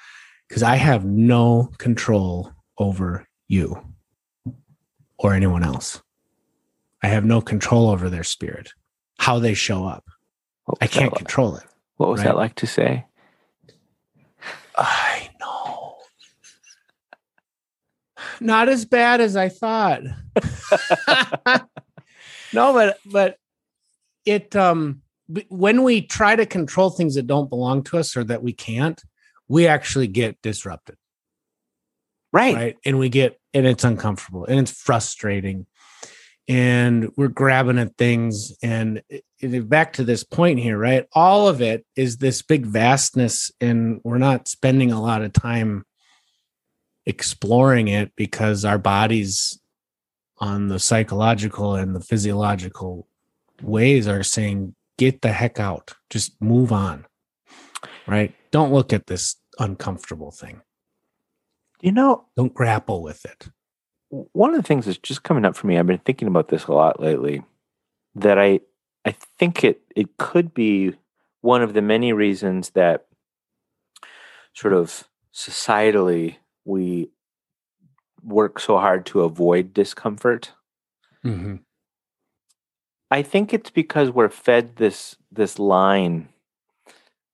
because 0.48 0.62
i 0.62 0.76
have 0.76 1.04
no 1.04 1.70
control 1.78 2.52
over 2.78 3.26
you 3.48 3.82
or 5.18 5.34
anyone 5.34 5.62
else 5.62 6.02
i 7.02 7.08
have 7.08 7.24
no 7.24 7.40
control 7.42 7.90
over 7.90 8.08
their 8.08 8.24
spirit 8.24 8.72
how 9.18 9.38
they 9.38 9.52
show 9.54 9.84
up 9.86 10.04
i 10.80 10.86
can't 10.86 11.12
like- 11.12 11.18
control 11.18 11.56
it 11.56 11.64
What 11.96 12.08
was 12.08 12.20
right? 12.20 12.28
that 12.28 12.36
like 12.36 12.54
to 12.56 12.66
say? 12.66 13.04
i 14.78 15.28
know 15.40 15.96
not 18.40 18.68
as 18.68 18.84
bad 18.84 19.20
as 19.20 19.36
i 19.36 19.48
thought. 19.48 20.02
No 22.52 22.72
but 22.72 22.98
but 23.04 23.38
it 24.24 24.54
um 24.56 25.02
when 25.48 25.82
we 25.82 26.02
try 26.02 26.36
to 26.36 26.46
control 26.46 26.90
things 26.90 27.14
that 27.16 27.26
don't 27.26 27.50
belong 27.50 27.82
to 27.84 27.98
us 27.98 28.16
or 28.16 28.24
that 28.24 28.42
we 28.42 28.52
can't 28.52 29.02
we 29.48 29.66
actually 29.66 30.08
get 30.08 30.40
disrupted. 30.42 30.96
Right. 32.32 32.54
right? 32.54 32.76
And 32.84 32.98
we 32.98 33.08
get 33.08 33.38
and 33.54 33.66
it's 33.66 33.84
uncomfortable 33.84 34.44
and 34.44 34.58
it's 34.58 34.70
frustrating 34.70 35.66
and 36.48 37.10
we're 37.16 37.28
grabbing 37.28 37.78
at 37.78 37.96
things 37.96 38.56
and 38.62 39.02
back 39.42 39.94
to 39.94 40.04
this 40.04 40.24
point 40.24 40.58
here 40.58 40.78
right? 40.78 41.06
All 41.12 41.48
of 41.48 41.60
it 41.60 41.84
is 41.96 42.18
this 42.18 42.42
big 42.42 42.66
vastness 42.66 43.50
and 43.60 44.00
we're 44.04 44.18
not 44.18 44.48
spending 44.48 44.92
a 44.92 45.00
lot 45.00 45.22
of 45.22 45.32
time 45.32 45.84
exploring 47.06 47.88
it 47.88 48.12
because 48.16 48.64
our 48.64 48.78
bodies 48.78 49.58
on 50.38 50.68
the 50.68 50.78
psychological 50.78 51.74
and 51.74 51.94
the 51.94 52.00
physiological 52.00 53.08
ways 53.62 54.06
are 54.06 54.22
saying 54.22 54.74
get 54.98 55.22
the 55.22 55.32
heck 55.32 55.58
out. 55.60 55.94
Just 56.10 56.40
move 56.42 56.72
on. 56.72 57.06
Right? 58.06 58.34
Don't 58.50 58.72
look 58.72 58.92
at 58.92 59.06
this 59.06 59.36
uncomfortable 59.58 60.30
thing. 60.30 60.62
You 61.80 61.92
know, 61.92 62.26
don't 62.36 62.54
grapple 62.54 63.02
with 63.02 63.24
it. 63.24 63.48
one 64.10 64.50
of 64.50 64.56
the 64.56 64.66
things 64.66 64.86
that's 64.86 64.98
just 64.98 65.22
coming 65.22 65.44
up 65.44 65.56
for 65.56 65.66
me, 65.66 65.78
I've 65.78 65.86
been 65.86 65.98
thinking 65.98 66.28
about 66.28 66.48
this 66.48 66.64
a 66.64 66.72
lot 66.72 67.00
lately, 67.00 67.42
that 68.14 68.38
I 68.38 68.60
I 69.04 69.14
think 69.38 69.64
it 69.64 69.82
it 69.94 70.16
could 70.16 70.54
be 70.54 70.94
one 71.40 71.62
of 71.62 71.74
the 71.74 71.82
many 71.82 72.12
reasons 72.12 72.70
that 72.70 73.06
sort 74.54 74.74
of 74.74 75.04
societally 75.34 76.36
we 76.66 77.10
work 78.22 78.58
so 78.58 78.78
hard 78.78 79.06
to 79.06 79.22
avoid 79.22 79.72
discomfort. 79.72 80.52
mm-hmm. 81.24 81.56
I 83.10 83.22
think 83.22 83.54
it's 83.54 83.70
because 83.70 84.10
we're 84.10 84.28
fed 84.28 84.76
this 84.76 85.16
this 85.30 85.58
line 85.60 86.28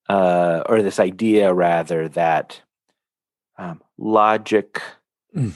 uh, 0.08 0.62
or 0.68 0.82
this 0.82 1.00
idea 1.00 1.52
rather 1.54 2.08
that 2.08 2.62
um, 3.58 3.82
logic 3.98 4.80
Mm. 5.34 5.54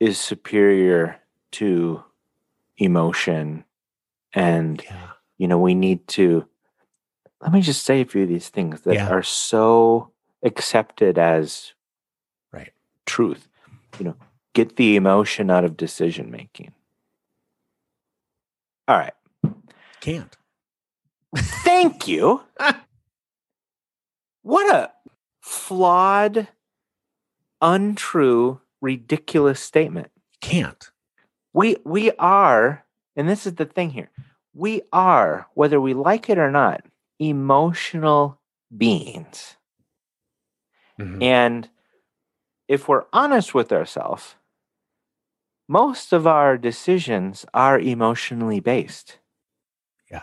is 0.00 0.18
superior 0.18 1.20
to 1.52 2.02
emotion 2.78 3.64
and 4.32 4.82
yeah 4.82 5.08
you 5.36 5.46
know 5.46 5.58
we 5.58 5.74
need 5.74 6.08
to 6.08 6.46
let 7.42 7.52
me 7.52 7.60
just 7.60 7.84
say 7.84 8.00
a 8.00 8.06
few 8.06 8.22
of 8.22 8.28
these 8.30 8.48
things 8.48 8.80
that 8.82 8.94
Yeah. 8.94 9.10
are 9.10 9.22
so 9.22 10.10
accepted 10.42 11.18
as. 11.18 11.74
Truth 13.08 13.48
you 13.98 14.04
know 14.04 14.14
get 14.54 14.76
the 14.76 14.94
emotion 14.96 15.50
out 15.50 15.64
of 15.64 15.76
decision 15.76 16.30
making 16.30 16.72
all 18.86 18.96
right 18.98 19.14
can't 20.00 20.36
Thank 21.36 22.08
you. 22.12 22.40
what 24.42 24.74
a 24.74 24.90
flawed, 25.42 26.48
untrue, 27.60 28.60
ridiculous 28.80 29.60
statement. 29.60 30.10
can't 30.40 30.90
We 31.52 31.76
we 31.84 32.12
are, 32.18 32.84
and 33.16 33.28
this 33.28 33.46
is 33.46 33.56
the 33.56 33.66
thing 33.66 33.90
here. 33.90 34.10
We 34.54 34.82
are, 34.92 35.48
whether 35.54 35.80
we 35.80 35.92
like 35.94 36.30
it 36.30 36.38
or 36.38 36.50
not, 36.50 36.82
emotional 37.18 38.40
beings. 38.76 39.56
Mhm. 40.98 41.22
And 41.22 41.68
if 42.68 42.88
we're 42.88 43.06
honest 43.12 43.54
with 43.54 43.72
ourselves, 43.72 44.36
most 45.68 46.12
of 46.12 46.26
our 46.26 46.56
decisions 46.56 47.44
are 47.52 47.78
emotionally 47.78 48.60
based. 48.60 49.18
Yeah. 50.10 50.22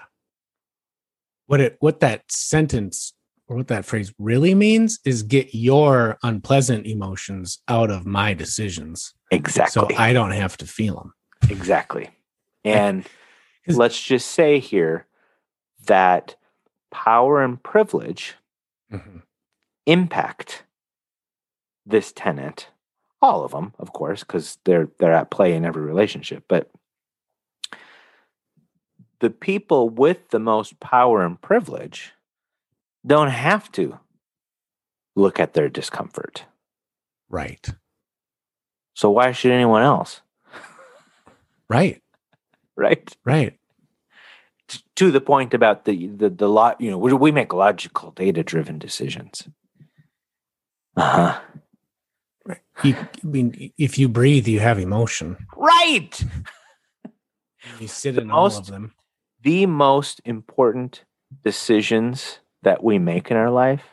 What 1.47 1.59
it 1.59 1.77
what 1.79 1.99
that 1.99 2.31
sentence 2.31 3.13
or 3.47 3.57
what 3.57 3.67
that 3.67 3.85
phrase 3.85 4.13
really 4.17 4.55
means 4.55 4.99
is 5.05 5.21
get 5.21 5.53
your 5.53 6.17
unpleasant 6.23 6.87
emotions 6.87 7.59
out 7.67 7.91
of 7.91 8.05
my 8.05 8.33
decisions 8.33 9.13
Exactly. 9.29 9.93
so 9.93 9.99
i 9.99 10.13
don't 10.13 10.31
have 10.31 10.57
to 10.57 10.65
feel 10.65 10.95
them 10.95 11.13
Exactly. 11.49 12.09
And 12.63 13.07
let's 13.67 14.01
just 14.01 14.31
say 14.31 14.59
here 14.59 15.05
that 15.85 16.35
power 16.91 17.43
and 17.43 17.61
privilege 17.61 18.35
mm-hmm. 18.91 19.17
impact 19.85 20.63
this 21.85 22.11
tenant, 22.11 22.69
all 23.21 23.43
of 23.43 23.51
them, 23.51 23.73
of 23.79 23.93
course, 23.93 24.21
because 24.21 24.57
they're 24.65 24.89
they're 24.99 25.13
at 25.13 25.31
play 25.31 25.53
in 25.53 25.65
every 25.65 25.83
relationship, 25.83 26.43
but 26.47 26.69
the 29.19 29.29
people 29.29 29.89
with 29.89 30.29
the 30.29 30.39
most 30.39 30.79
power 30.79 31.23
and 31.25 31.41
privilege 31.41 32.13
don't 33.05 33.29
have 33.29 33.71
to 33.71 33.99
look 35.15 35.39
at 35.39 35.53
their 35.53 35.69
discomfort. 35.69 36.45
right 37.29 37.69
So 38.93 39.09
why 39.11 39.31
should 39.31 39.51
anyone 39.51 39.83
else? 39.83 40.21
right 41.69 42.01
Right? 42.75 43.15
right 43.23 43.57
t- 44.67 44.83
to 44.97 45.09
the 45.11 45.21
point 45.21 45.53
about 45.53 45.85
the 45.85 46.07
the 46.07 46.29
the 46.29 46.49
lot 46.49 46.79
you 46.81 46.91
know 46.91 46.97
we, 46.97 47.13
we 47.13 47.31
make 47.31 47.53
logical 47.53 48.11
data 48.11 48.43
driven 48.43 48.77
decisions 48.77 49.47
uh-huh 50.97 51.39
you, 52.83 52.95
i 52.95 53.07
mean 53.23 53.71
if 53.77 53.97
you 53.97 54.07
breathe 54.09 54.47
you 54.47 54.59
have 54.59 54.79
emotion. 54.79 55.37
Right. 55.55 56.23
You 57.79 57.87
sit 57.87 58.15
The 58.15 58.21
in 58.21 58.31
all 58.31 58.43
most- 58.43 58.59
of 58.59 58.67
them. 58.67 58.93
the 59.41 59.65
most 59.65 60.21
important 60.25 61.03
decisions 61.43 62.39
that 62.63 62.83
we 62.83 62.99
make 62.99 63.31
in 63.31 63.37
our 63.37 63.49
life 63.49 63.83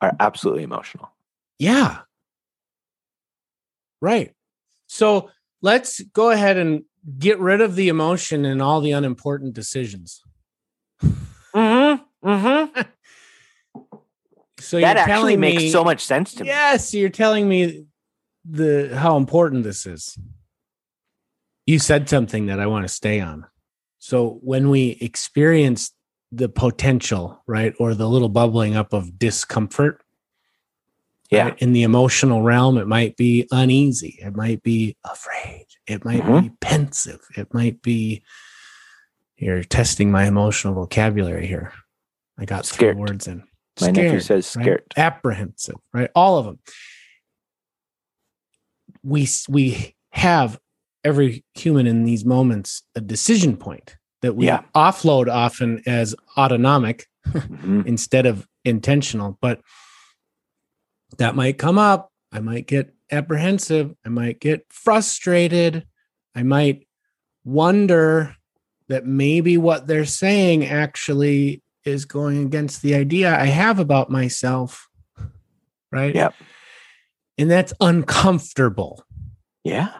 are 0.00 0.12
absolutely 0.18 0.64
emotional. 0.64 1.10
Yeah. 1.58 2.00
Right. 4.00 4.32
So 4.88 5.30
let's 5.60 6.00
go 6.00 6.30
ahead 6.30 6.56
and 6.56 6.82
get 7.18 7.38
rid 7.38 7.60
of 7.60 7.76
the 7.76 7.88
emotion 7.88 8.44
and 8.44 8.60
all 8.60 8.80
the 8.80 8.92
unimportant 8.92 9.54
decisions. 9.54 10.22
Mm-hmm. 11.54 12.28
Mm-hmm. 12.28 12.80
So 14.60 14.78
that 14.80 14.96
actually 14.96 15.36
makes 15.36 15.62
me- 15.64 15.70
so 15.70 15.82
much 15.82 16.04
sense 16.04 16.34
to 16.34 16.44
me. 16.44 16.48
Yes, 16.50 16.94
you're 16.94 17.10
telling 17.10 17.48
me 17.48 17.84
the 18.44 18.90
how 18.96 19.16
important 19.16 19.64
this 19.64 19.86
is. 19.86 20.18
You 21.66 21.78
said 21.78 22.08
something 22.08 22.46
that 22.46 22.58
I 22.58 22.66
want 22.66 22.86
to 22.86 22.92
stay 22.92 23.20
on. 23.20 23.46
So 23.98 24.40
when 24.42 24.68
we 24.68 24.98
experience 25.00 25.92
the 26.32 26.48
potential, 26.48 27.40
right, 27.46 27.72
or 27.78 27.94
the 27.94 28.08
little 28.08 28.28
bubbling 28.28 28.74
up 28.74 28.92
of 28.92 29.18
discomfort, 29.18 30.02
yeah 31.30 31.44
right, 31.50 31.62
in 31.62 31.72
the 31.72 31.84
emotional 31.84 32.42
realm, 32.42 32.78
it 32.78 32.88
might 32.88 33.16
be 33.16 33.46
uneasy, 33.52 34.18
it 34.20 34.34
might 34.34 34.62
be 34.62 34.96
afraid, 35.04 35.66
it 35.86 36.04
might 36.04 36.22
Mhm. 36.22 36.42
be 36.42 36.50
pensive, 36.60 37.20
it 37.36 37.52
might 37.54 37.80
be. 37.82 38.22
You're 39.36 39.62
testing 39.64 40.10
my 40.10 40.26
emotional 40.26 40.74
vocabulary 40.74 41.46
here. 41.46 41.72
I 42.38 42.44
got 42.44 42.64
Scared. 42.66 42.96
words 42.96 43.26
in. 43.28 43.44
my 43.80 43.90
nephew 43.90 44.20
Scared, 44.20 44.22
says 44.24 44.56
right? 44.56 44.62
scared 44.64 44.84
apprehensive, 44.96 45.76
right? 45.94 46.10
All 46.14 46.38
of 46.38 46.44
them. 46.44 46.58
We 49.02 49.28
we 49.48 49.94
have 50.10 50.58
every 51.04 51.44
human 51.54 51.86
in 51.86 52.04
these 52.04 52.24
moments 52.24 52.82
a 52.94 53.00
decision 53.00 53.56
point 53.56 53.96
that 54.20 54.36
we 54.36 54.46
Yeah. 54.46 54.62
offload 54.74 55.28
often 55.28 55.82
as 55.86 56.14
autonomic 56.36 57.06
Mhm. 57.26 57.86
instead 57.86 58.26
of 58.26 58.46
intentional, 58.64 59.38
but 59.40 59.60
that 61.18 61.34
might 61.34 61.58
come 61.58 61.78
up. 61.78 62.10
I 62.30 62.40
might 62.40 62.66
get 62.66 62.94
apprehensive. 63.10 63.94
I 64.04 64.08
might 64.08 64.40
get 64.40 64.64
frustrated. 64.70 65.84
I 66.34 66.42
might 66.44 66.86
wonder 67.44 68.36
that 68.88 69.04
maybe 69.06 69.58
what 69.58 69.86
they're 69.86 70.04
saying 70.06 70.64
actually 70.64 71.62
is 71.84 72.04
going 72.04 72.44
against 72.46 72.80
the 72.82 72.94
idea 72.94 73.36
I 73.38 73.46
have 73.46 73.78
about 73.78 74.08
myself. 74.10 74.88
Right. 75.90 76.14
Yep. 76.14 76.34
And 77.38 77.50
that's 77.50 77.72
uncomfortable. 77.80 79.04
yeah 79.64 79.92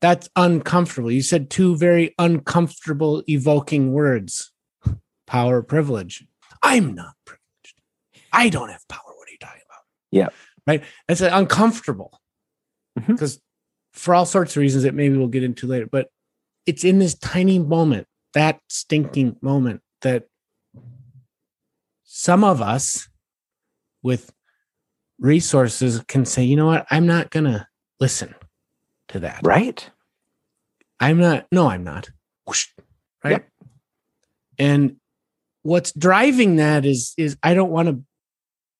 That's 0.00 0.28
uncomfortable. 0.36 1.10
You 1.10 1.22
said 1.22 1.50
two 1.50 1.76
very 1.76 2.14
uncomfortable, 2.18 3.22
evoking 3.28 3.92
words 3.92 4.52
power, 5.26 5.62
privilege. 5.62 6.24
I'm 6.62 6.94
not 6.94 7.14
privileged. 7.24 7.80
I 8.32 8.48
don't 8.48 8.68
have 8.68 8.86
power. 8.88 9.00
What 9.06 9.28
are 9.28 9.32
you 9.32 9.38
talking 9.38 9.62
about? 9.68 9.82
Yeah. 10.10 10.28
Right. 10.66 10.84
That's 11.08 11.20
uncomfortable 11.20 12.20
mm-hmm. 12.98 13.12
because 13.12 13.40
for 13.92 14.14
all 14.14 14.26
sorts 14.26 14.56
of 14.56 14.60
reasons 14.60 14.84
that 14.84 14.94
maybe 14.94 15.16
we'll 15.16 15.28
get 15.28 15.42
into 15.42 15.66
later, 15.66 15.86
but 15.90 16.08
it's 16.66 16.84
in 16.84 16.98
this 16.98 17.14
tiny 17.14 17.58
moment, 17.58 18.06
that 18.34 18.60
stinking 18.68 19.36
moment 19.40 19.80
that 20.02 20.24
some 22.04 22.44
of 22.44 22.60
us 22.60 23.08
with 24.02 24.32
resources 25.18 26.02
can 26.08 26.24
say, 26.24 26.44
you 26.44 26.56
know 26.56 26.66
what? 26.66 26.86
I'm 26.90 27.06
not 27.06 27.30
going 27.30 27.44
to 27.44 27.66
listen 28.00 28.34
to 29.08 29.20
that. 29.20 29.40
Right. 29.42 29.88
I'm 31.00 31.18
not. 31.18 31.46
No, 31.52 31.68
I'm 31.68 31.84
not. 31.84 32.10
Whoosh, 32.46 32.68
right. 33.22 33.32
Yep. 33.32 33.48
And 34.58 34.96
what's 35.62 35.92
driving 35.92 36.56
that 36.56 36.86
is 36.86 37.12
is 37.16 37.36
I 37.42 37.54
don't 37.54 37.70
want 37.70 37.88
to 37.88 38.02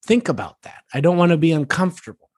think 0.06 0.28
about 0.28 0.62
that. 0.62 0.82
I 0.94 1.00
don't 1.00 1.16
want 1.16 1.30
to 1.30 1.36
be 1.36 1.52
uncomfortable. 1.52 2.30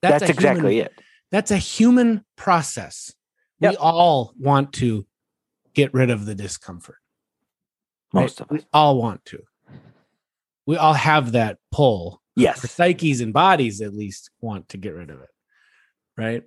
That's, 0.00 0.24
a 0.24 0.30
exactly 0.30 0.74
human, 0.76 0.86
it. 0.86 0.92
That's 1.30 1.50
a 1.50 1.56
human 1.56 2.24
process. 2.36 3.12
We 3.60 3.76
all 3.76 4.34
want 4.36 4.72
to 4.74 5.06
get 5.74 5.94
rid 5.94 6.10
of 6.10 6.26
the 6.26 6.34
discomfort. 6.34 6.96
right? 8.12 8.22
Most 8.22 8.40
of 8.40 8.50
us. 8.50 8.52
We 8.52 8.64
all 8.72 8.98
want 8.98 9.24
to. 9.26 9.42
We 10.66 10.76
all 10.76 10.94
have 10.94 11.32
that 11.32 11.58
pull. 11.70 12.21
Our 12.36 12.42
Yes. 12.42 12.70
psyches 12.70 13.20
and 13.20 13.32
bodies 13.32 13.80
at 13.80 13.94
least 13.94 14.30
want 14.40 14.68
to 14.70 14.76
get 14.78 14.94
rid 14.94 15.10
of 15.10 15.20
it. 15.20 15.30
Right? 16.16 16.42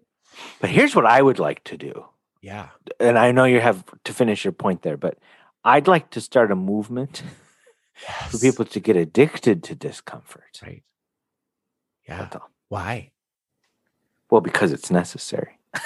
But 0.60 0.70
here's 0.70 0.96
what 0.96 1.06
I 1.06 1.22
would 1.22 1.40
like 1.40 1.64
to 1.66 1.78
do. 1.78 2.06
Yeah. 2.42 2.70
And 3.00 3.18
I 3.18 3.32
know 3.32 3.46
you 3.46 3.60
have 3.62 3.84
to 4.04 4.14
finish 4.14 4.44
your 4.44 4.52
point 4.52 4.82
there, 4.82 4.98
but 4.98 5.18
I'd 5.64 5.88
like 5.88 6.12
to 6.12 6.22
start 6.22 6.52
a 6.52 6.56
movement 6.56 7.24
for 8.30 8.38
people 8.38 8.66
to 8.66 8.80
get 8.80 8.96
addicted 8.96 9.64
to 9.64 9.76
discomfort. 9.76 10.60
Right. 10.62 10.84
Yeah. 12.08 12.30
Why? 12.70 13.12
Well, 14.30 14.42
because 14.42 14.72
it's 14.72 14.92
necessary. 14.92 15.58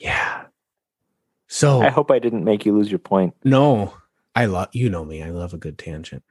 Yeah. 0.00 0.44
So 1.48 1.80
I 1.80 1.88
hope 1.88 2.10
I 2.10 2.18
didn't 2.18 2.44
make 2.44 2.66
you 2.66 2.76
lose 2.76 2.90
your 2.90 2.98
point. 2.98 3.34
no, 3.44 3.94
I 4.34 4.44
love 4.44 4.68
you 4.72 4.90
know 4.90 5.04
me. 5.06 5.22
I 5.22 5.30
love 5.30 5.54
a 5.54 5.58
good 5.58 5.78
tangent. 5.78 6.22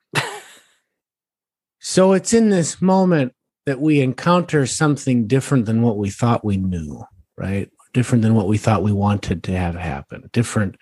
So 1.88 2.14
it's 2.14 2.34
in 2.34 2.50
this 2.50 2.82
moment 2.82 3.32
that 3.68 3.80
we 3.80 4.02
encounter 4.02 4.66
something 4.66 5.28
different 5.28 5.68
than 5.68 5.84
what 5.84 6.00
we 6.00 6.10
thought 6.10 6.44
we 6.44 6.58
knew, 6.58 7.04
right? 7.38 7.70
Different 7.94 8.24
than 8.24 8.34
what 8.34 8.48
we 8.48 8.58
thought 8.58 8.82
we 8.82 8.92
wanted 8.92 9.44
to 9.44 9.52
have 9.56 9.76
happen. 9.76 10.28
Different 10.34 10.78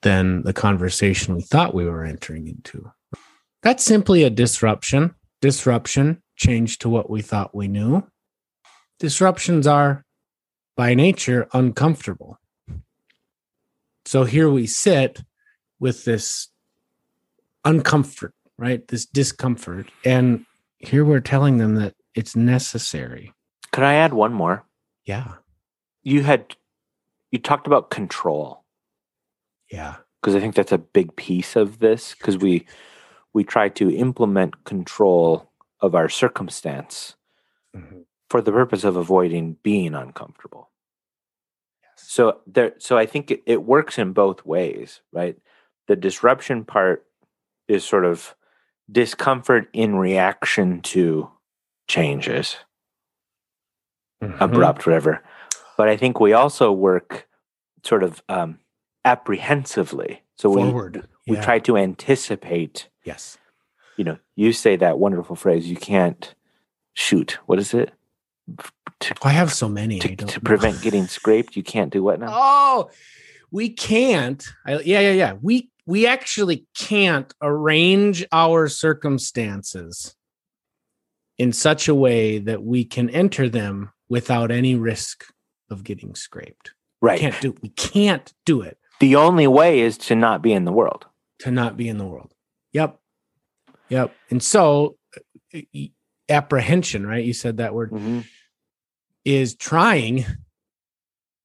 than 0.00 0.44
the 0.44 0.54
conversation 0.54 1.34
we 1.34 1.42
thought 1.42 1.74
we 1.74 1.84
were 1.84 2.02
entering 2.02 2.48
into. 2.48 2.90
That's 3.62 3.84
simply 3.84 4.22
a 4.22 4.30
disruption. 4.30 5.14
Disruption, 5.42 6.22
change 6.34 6.78
to 6.78 6.88
what 6.88 7.10
we 7.10 7.20
thought 7.20 7.54
we 7.54 7.68
knew. 7.68 8.08
Disruptions 8.98 9.66
are 9.66 10.02
by 10.78 10.94
nature 10.94 11.46
uncomfortable. 11.52 12.38
So 14.06 14.24
here 14.24 14.48
we 14.48 14.66
sit 14.66 15.20
with 15.78 16.06
this 16.06 16.48
uncomfort, 17.66 18.32
right? 18.58 18.86
This 18.88 19.06
discomfort. 19.06 19.86
And 20.04 20.44
here 20.78 21.04
we're 21.04 21.20
telling 21.20 21.58
them 21.58 21.76
that 21.76 21.94
it's 22.14 22.36
necessary. 22.36 23.32
Could 23.72 23.84
I 23.84 23.94
add 23.94 24.12
one 24.12 24.32
more? 24.32 24.64
Yeah. 25.04 25.34
You 26.02 26.22
had 26.22 26.56
you 27.30 27.38
talked 27.38 27.66
about 27.66 27.90
control 27.90 28.64
Yeah. 29.70 29.96
because 30.20 30.34
I 30.34 30.40
think 30.40 30.54
that's 30.54 30.72
a 30.72 30.78
big 30.78 31.14
piece 31.16 31.56
of 31.56 31.78
this 31.78 32.14
because 32.14 32.38
we 32.38 32.66
we 33.34 33.44
try 33.44 33.68
to 33.68 33.90
implement 33.94 34.64
control 34.64 35.50
of 35.80 35.94
our 35.94 36.08
circumstance 36.08 37.14
Mhm. 37.76 38.04
for 38.30 38.40
the 38.40 38.50
purpose 38.52 38.84
of 38.84 38.96
avoiding 38.96 39.54
being 39.62 39.94
uncomfortable. 39.94 40.70
So 41.96 42.40
there 42.46 42.74
so 42.78 42.96
I 42.96 43.06
think 43.06 43.30
it, 43.30 43.42
it 43.46 43.62
works 43.62 43.98
in 43.98 44.12
both 44.12 44.44
ways, 44.46 45.02
right? 45.12 45.36
The 45.86 45.96
disruption 45.96 46.64
part 46.64 47.06
is 47.68 47.84
sort 47.84 48.04
of 48.06 48.34
discomfort 48.90 49.68
in 49.72 49.96
reaction 49.96 50.80
to 50.80 51.30
changes, 51.88 52.56
Mhm. 54.22 54.40
abrupt, 54.40 54.86
whatever. 54.86 55.22
But 55.76 55.88
I 55.88 55.96
think 55.96 56.18
we 56.20 56.32
also 56.32 56.72
work 56.72 57.28
sort 57.84 58.02
of 58.02 58.22
um, 58.28 58.58
apprehensively. 59.04 60.22
So 60.36 60.50
we 60.50 60.62
Forward. 60.62 61.08
we 61.26 61.36
Yeah. 61.36 61.42
try 61.44 61.58
to 61.60 61.76
anticipate. 61.76 62.88
Yes. 63.04 63.38
You 63.96 64.04
know, 64.04 64.18
you 64.36 64.52
say 64.52 64.76
that 64.76 64.98
wonderful 64.98 65.36
phrase. 65.36 65.68
You 65.68 65.76
can't 65.76 66.34
shoot. 66.94 67.38
What 67.46 67.58
is 67.58 67.74
it? 67.74 67.92
To, 69.00 69.14
I 69.22 69.30
have 69.30 69.52
so 69.52 69.68
many. 69.68 69.98
To, 70.00 70.16
to 70.16 70.40
prevent 70.40 70.80
getting 70.82 71.06
scraped, 71.06 71.56
you 71.56 71.62
can't 71.62 71.92
do 71.92 72.02
what 72.02 72.18
now? 72.18 72.28
Oh, 72.32 72.90
we 73.50 73.70
can't. 73.70 74.44
I, 74.66 74.72
yeah, 74.80 75.00
yeah, 75.00 75.12
yeah. 75.12 75.32
We 75.40 75.70
we 75.88 76.06
actually 76.06 76.66
can't 76.76 77.32
arrange 77.40 78.22
our 78.30 78.68
circumstances 78.68 80.14
in 81.38 81.50
such 81.50 81.88
a 81.88 81.94
way 81.94 82.36
that 82.38 82.62
we 82.62 82.84
can 82.84 83.08
enter 83.08 83.48
them 83.48 83.90
without 84.10 84.50
any 84.50 84.74
risk 84.74 85.24
of 85.70 85.82
getting 85.84 86.14
scraped. 86.14 86.72
right. 87.00 87.18
Can't 87.20 87.40
do. 87.40 87.54
We 87.62 87.70
can't 87.70 88.30
do 88.44 88.60
it 88.60 88.76
The 89.00 89.16
only 89.16 89.46
way 89.46 89.80
is 89.80 89.96
to 90.08 90.14
not 90.14 90.42
be 90.42 90.52
in 90.52 90.66
the 90.66 90.72
world. 90.72 91.06
to 91.38 91.50
not 91.50 91.78
be 91.78 91.88
in 91.88 91.96
the 91.96 92.04
world. 92.06 92.34
Yep. 92.74 93.00
Yep. 93.88 94.14
And 94.30 94.42
so 94.42 94.98
uh, 95.54 95.60
apprehension, 96.28 97.06
right? 97.06 97.24
You 97.24 97.32
said 97.32 97.56
that 97.56 97.72
word 97.72 97.94
is 99.24 99.54
trying 99.56 100.26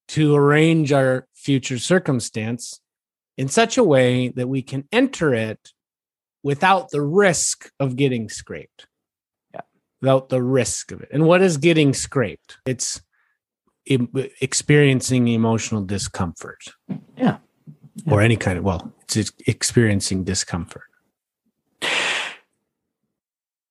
to 0.10 0.36
arrange 0.36 0.92
our 0.92 1.28
future 1.34 1.80
circumstance 1.80 2.82
in 3.38 3.48
such 3.48 3.78
a 3.78 3.84
way 3.84 4.30
that 4.30 4.48
we 4.48 4.62
can 4.62 4.88
enter 4.92 5.34
it 5.34 5.72
without 6.44 6.90
the 6.92 7.02
risk 7.02 7.72
of 7.80 7.96
getting 7.96 8.30
scraped. 8.30 8.88
Yeah. 9.54 9.62
Without 10.02 10.30
the 10.30 10.42
risk 10.42 10.92
of 10.92 11.02
it. 11.02 11.10
And 11.12 11.26
what 11.26 11.42
is 11.42 11.58
getting 11.58 11.94
scraped? 11.94 12.58
It's 12.66 13.02
experiencing 13.86 15.28
emotional 15.28 15.84
discomfort. 15.84 16.62
Yeah. 17.18 17.38
Or 18.10 18.22
any 18.22 18.38
kind 18.38 18.58
of, 18.58 18.64
well, 18.64 18.94
it's 19.04 19.32
experiencing 19.46 20.24
discomfort. 20.24 20.84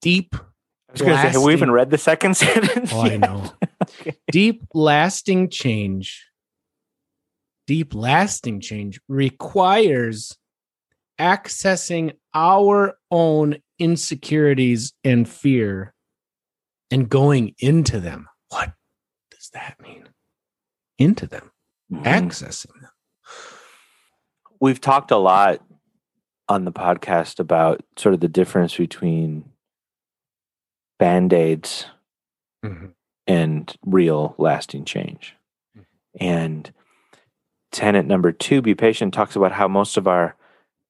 Deep 0.01 0.35
I 0.93 0.93
was 0.93 1.01
going 1.01 1.17
to 1.17 1.23
say, 1.23 1.29
have 1.31 1.43
we 1.43 1.55
even 1.55 1.71
read 1.71 1.89
the 1.89 1.97
second 1.97 2.37
sentence? 2.37 2.93
Oh, 2.93 3.01
I 3.01 3.17
know. 3.17 3.51
Deep 4.31 4.63
lasting 4.75 5.49
change, 5.49 6.27
deep 7.73 7.95
lasting 7.95 8.61
change 8.61 9.01
requires 9.09 10.37
accessing 11.19 12.13
our 12.35 12.99
own 13.11 13.57
insecurities 13.79 14.93
and 15.05 15.27
fear 15.27 15.95
and 16.91 17.09
going 17.09 17.55
into 17.61 17.99
them. 17.99 18.29
What 18.51 18.75
does 19.31 19.49
that 19.55 19.81
mean? 19.81 20.07
Into 20.99 21.27
them, 21.27 21.51
Mhm. 21.91 22.03
accessing 22.03 22.79
them. 22.79 22.91
We've 24.61 24.79
talked 24.79 25.11
a 25.11 25.17
lot 25.17 25.65
on 26.51 26.67
the 26.67 26.73
podcast 26.73 27.41
about 27.41 27.83
sort 27.97 28.13
of 28.13 28.21
the 28.21 28.29
difference 28.29 28.77
between 28.77 29.51
band 30.99 31.33
aids 31.33 31.87
and 33.27 33.75
real 33.87 34.35
lasting 34.37 34.85
change. 34.85 35.37
And 36.21 36.71
tenant 37.73 38.07
number 38.07 38.33
two, 38.33 38.63
be 38.63 38.75
patient, 38.75 39.13
talks 39.13 39.35
about 39.35 39.53
how 39.53 39.67
most 39.67 39.97
of 39.97 40.07
our 40.07 40.37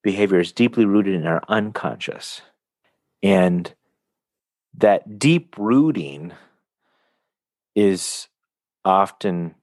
behavior 0.03 0.41
is 0.41 0.53
deeply 0.53 0.85
rooted 0.85 1.15
in 1.15 1.27
our 1.27 1.43
unconscious. 1.49 2.43
And 3.23 3.73
that 4.77 5.19
deep 5.19 5.57
rooting 5.57 6.33
is 7.75 8.29
often 8.85 9.55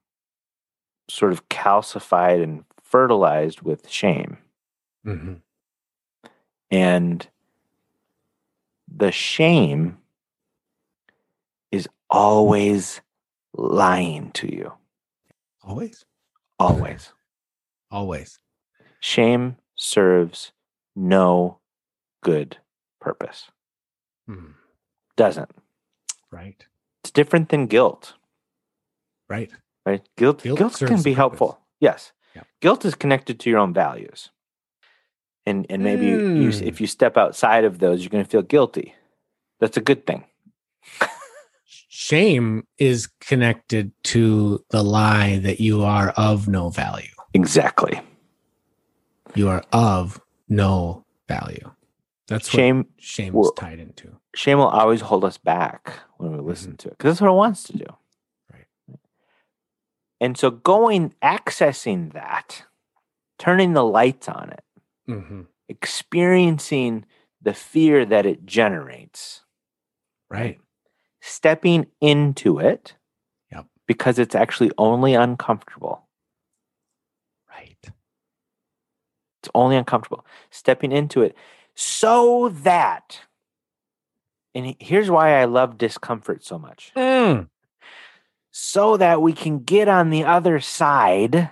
sort 1.09 1.31
of 1.33 1.47
calcified 1.49 2.41
and 2.41 2.63
fertilized 2.81 3.61
with 3.61 3.89
shame. 3.89 4.37
Mhm. 5.05 5.41
And 6.71 7.27
the 8.87 9.11
shame 9.11 9.97
is 11.71 11.87
always 12.09 13.01
lying 13.53 14.31
to 14.31 14.53
you. 14.53 14.73
Always, 15.63 16.05
Always. 16.59 17.13
always. 17.91 18.39
Shame 18.99 19.55
serves 19.75 20.51
no 20.95 21.59
good 22.23 22.57
purpose. 22.99 23.49
Mhm. 24.29 24.53
Doesn't. 25.15 25.51
Right, 26.31 26.63
It's 27.03 27.11
different 27.11 27.49
than 27.49 27.65
guilt. 27.67 28.13
right. 29.29 29.51
right? 29.85 30.07
Guilt, 30.17 30.43
Guilt 30.43 30.59
guilt, 30.59 30.77
can 30.77 30.87
be 31.01 31.11
purpose. 31.11 31.15
helpful. 31.15 31.59
Yes. 31.79 32.11
Yeah. 32.35 32.43
Guilt 32.61 32.85
is 32.85 32.93
connected 32.95 33.39
to 33.39 33.49
your 33.49 33.59
own 33.59 33.73
values. 33.73 34.29
And 35.45 35.65
and 35.69 35.83
maybe 35.83 36.05
you, 36.05 36.19
you 36.43 36.49
Mm. 36.49 36.61
if 36.67 36.79
you 36.81 36.85
step 36.87 37.17
outside 37.17 37.63
of 37.65 37.79
those, 37.79 38.01
you're 38.03 38.09
going 38.11 38.23
to 38.23 38.29
feel 38.29 38.43
guilty. 38.43 38.93
That's 39.59 39.77
a 39.77 39.81
good 39.81 40.05
thing. 40.05 40.25
Shame 42.09 42.65
is 42.79 43.05
connected 43.21 43.91
to 44.05 44.65
the 44.71 44.83
lie 44.83 45.37
that 45.39 45.59
you 45.59 45.83
are 45.83 46.09
of 46.17 46.47
no 46.47 46.69
value. 46.69 47.13
Exactly. 47.35 48.01
You 49.35 49.47
are 49.49 49.63
of 49.71 50.19
no 50.47 51.05
value. 51.27 51.69
That's 52.27 52.47
what 52.47 52.55
Shame 52.59 52.87
shame 52.97 53.33
will- 53.33 53.45
is 53.45 53.51
tied 53.55 53.77
into. 53.79 54.15
shame 54.35 54.57
will 54.57 54.69
always 54.69 55.01
hold 55.01 55.23
us 55.23 55.37
back 55.37 55.99
when 56.17 56.31
we 56.35 56.39
listen 56.39 56.77
to 56.77 56.87
it 56.87 56.97
because 56.97 57.11
that's 57.13 57.21
what 57.21 57.29
it 57.29 57.33
wants 57.33 57.61
to 57.65 57.77
do. 57.77 57.85
Right. 58.51 58.65
And 60.19 60.35
so 60.35 60.49
going 60.49 61.13
accessing 61.21 62.13
that, 62.13 62.63
turning 63.37 63.73
the 63.73 63.85
lights 63.85 64.27
on 64.27 64.49
it, 64.49 64.63
Mm-hmm. 65.07 65.41
experiencing 65.67 67.05
the 67.39 67.53
fear 67.53 68.03
that 68.03 68.25
it 68.25 68.47
generates, 68.47 69.43
Right. 70.27 70.59
Stepping 71.21 71.87
into 72.01 72.59
it 72.59 72.95
Yep. 73.51 73.65
because 73.87 74.19
it's 74.19 74.35
actually 74.35 74.71
only 74.77 75.13
uncomfortable. 75.13 76.07
Right. 77.49 77.77
It's 79.41 79.49
only 79.55 79.75
uncomfortable. 79.75 80.25
Stepping 80.49 80.91
into 80.91 81.21
it 81.21 81.35
so 81.75 82.49
that, 82.49 83.21
and 84.53 84.75
here's 84.79 85.09
why 85.09 85.39
I 85.39 85.45
love 85.45 85.77
discomfort 85.77 86.43
so 86.43 86.59
much 86.59 86.91
Mm. 86.95 87.49
so 88.51 88.97
that 88.97 89.21
we 89.21 89.31
can 89.33 89.59
get 89.59 89.87
on 89.87 90.09
the 90.09 90.23
other 90.25 90.59
side 90.59 91.51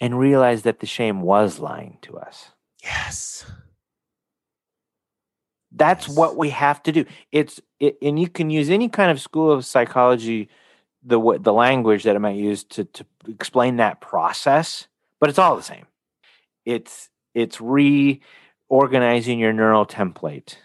and 0.00 0.18
realize 0.18 0.62
that 0.62 0.80
the 0.80 0.86
shame 0.86 1.22
was 1.22 1.58
lying 1.58 1.98
to 2.02 2.18
us. 2.18 2.52
Yes. 2.82 3.50
That's 5.72 6.08
what 6.08 6.36
we 6.36 6.50
have 6.50 6.82
to 6.84 6.92
do. 6.92 7.04
It's 7.30 7.60
it, 7.78 7.98
and 8.00 8.18
you 8.18 8.28
can 8.28 8.50
use 8.50 8.70
any 8.70 8.88
kind 8.88 9.10
of 9.10 9.20
school 9.20 9.52
of 9.52 9.66
psychology, 9.66 10.48
the 11.02 11.38
the 11.40 11.52
language 11.52 12.04
that 12.04 12.16
it 12.16 12.20
might 12.20 12.36
use 12.36 12.64
to 12.64 12.84
to 12.84 13.04
explain 13.28 13.76
that 13.76 14.00
process, 14.00 14.88
but 15.20 15.28
it's 15.28 15.38
all 15.38 15.56
the 15.56 15.62
same. 15.62 15.86
It's 16.64 17.10
it's 17.34 17.60
reorganizing 17.60 19.38
your 19.38 19.52
neural 19.52 19.86
template. 19.86 20.56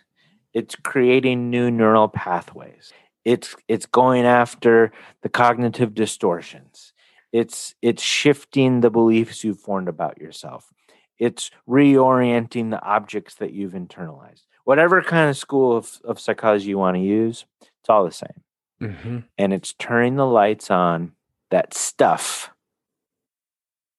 It's 0.54 0.76
creating 0.76 1.50
new 1.50 1.70
neural 1.70 2.08
pathways. 2.08 2.94
It's 3.26 3.56
it's 3.68 3.86
going 3.86 4.26
after 4.26 4.92
the 5.22 5.30
cognitive 5.30 5.94
distortions. 5.94 6.94
It's 7.32 7.76
it's 7.82 8.04
shifting 8.04 8.82
the 8.82 8.90
beliefs 8.90 9.44
you've 9.44 9.60
formed 9.60 9.88
about 9.88 10.20
yourself. 10.20 10.72
It's 11.20 11.52
reorienting 11.68 12.70
the 12.70 12.82
objects 12.82 13.36
that 13.36 13.54
you've 13.54 13.74
internalized. 13.74 14.44
Whatever 14.66 15.02
kind 15.02 15.30
of 15.30 15.38
school 15.38 15.76
of, 15.76 16.00
of 16.04 16.20
psychology 16.20 16.68
you 16.68 16.78
want 16.78 16.96
to 16.96 17.02
use, 17.02 17.46
it's 17.62 17.90
all 17.90 18.06
the 18.06 18.12
same. 18.12 18.42
Mm-hmm. 18.82 19.20
And 19.38 19.54
it's 19.54 19.74
turning 19.74 20.16
the 20.16 20.26
lights 20.26 20.72
on 20.72 21.14
that 21.52 21.74
stuff 21.74 22.50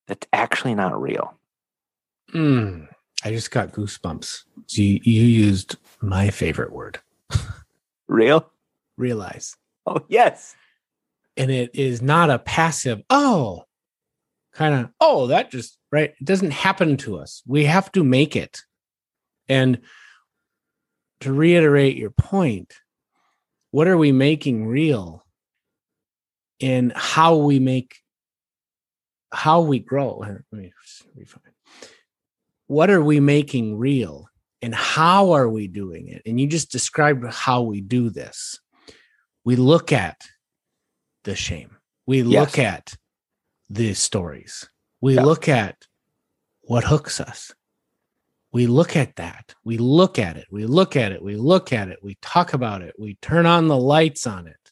that's 0.06 0.26
actually 0.32 0.74
not 0.74 1.00
real. 1.00 1.34
Mm. 2.34 2.88
I 3.24 3.30
just 3.30 3.50
got 3.50 3.72
goosebumps. 3.72 4.44
So 4.66 4.82
you, 4.82 5.00
you 5.02 5.22
used 5.22 5.76
my 6.00 6.30
favorite 6.30 6.72
word, 6.72 6.98
Real? 8.08 8.50
realize. 8.96 9.56
Oh, 9.86 10.04
yes. 10.08 10.54
And 11.36 11.50
it 11.50 11.70
is 11.74 12.00
not 12.00 12.30
a 12.30 12.38
passive, 12.38 13.02
oh, 13.10 13.64
kind 14.52 14.74
of, 14.74 14.90
oh, 15.00 15.26
that 15.28 15.50
just, 15.50 15.78
right. 15.90 16.10
It 16.18 16.24
doesn't 16.24 16.52
happen 16.52 16.96
to 16.98 17.18
us. 17.18 17.42
We 17.46 17.64
have 17.64 17.90
to 17.92 18.04
make 18.04 18.36
it. 18.36 18.62
And 19.48 19.80
to 21.20 21.32
reiterate 21.32 21.96
your 21.96 22.10
point, 22.10 22.74
what 23.70 23.88
are 23.88 23.96
we 23.96 24.12
making 24.12 24.66
real 24.66 25.24
in 26.60 26.92
how 26.94 27.36
we 27.36 27.58
make, 27.58 27.96
how 29.32 29.62
we 29.62 29.78
grow? 29.78 30.18
Let 30.18 30.42
me 30.52 30.72
refine. 31.16 31.42
What 32.66 32.90
are 32.90 33.02
we 33.02 33.20
making 33.20 33.78
real 33.78 34.28
and 34.62 34.74
how 34.74 35.32
are 35.32 35.48
we 35.48 35.66
doing 35.68 36.08
it? 36.08 36.22
And 36.24 36.40
you 36.40 36.46
just 36.46 36.70
described 36.72 37.24
how 37.26 37.62
we 37.62 37.80
do 37.80 38.10
this. 38.10 38.58
We 39.44 39.56
look 39.56 39.92
at 39.92 40.20
the 41.24 41.36
shame. 41.36 41.76
We 42.06 42.22
look 42.22 42.56
Yes. 42.56 42.58
at 42.58 42.94
the 43.68 43.94
stories. 43.94 44.68
We 45.00 45.16
Yeah. 45.16 45.22
look 45.24 45.48
at 45.48 45.86
what 46.62 46.84
hooks 46.84 47.20
us. 47.20 47.52
We 48.54 48.68
look 48.68 48.94
at 48.94 49.16
that. 49.16 49.52
We 49.64 49.78
look 49.78 50.16
at 50.16 50.36
it. 50.36 50.46
We 50.48 50.64
look 50.64 50.94
at 50.94 51.10
it. 51.10 51.20
We 51.20 51.34
look 51.34 51.72
at 51.72 51.88
it. 51.88 51.98
We 52.04 52.16
talk 52.22 52.54
about 52.54 52.82
it. 52.82 52.94
We 52.96 53.16
turn 53.16 53.46
on 53.46 53.66
the 53.66 53.76
lights 53.76 54.28
on 54.28 54.46
it. 54.46 54.70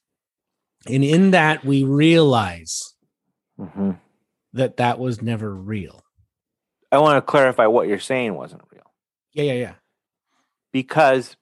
And 0.86 1.02
in 1.02 1.32
that, 1.32 1.64
we 1.64 1.82
realize 1.82 2.94
hmm 3.58 3.90
that 4.54 4.76
that 4.76 4.98
was 4.98 5.20
never 5.20 5.52
real. 5.54 6.02
I 6.92 6.98
want 6.98 7.16
to 7.16 7.22
clarify 7.22 7.66
what 7.66 7.88
you're 7.88 7.98
saying 7.98 8.34
wasn't 8.34 8.62
real 8.70 8.92
Yeah, 9.32 9.44
yeah, 9.44 9.52
yeah. 9.54 9.74
because 10.72 11.36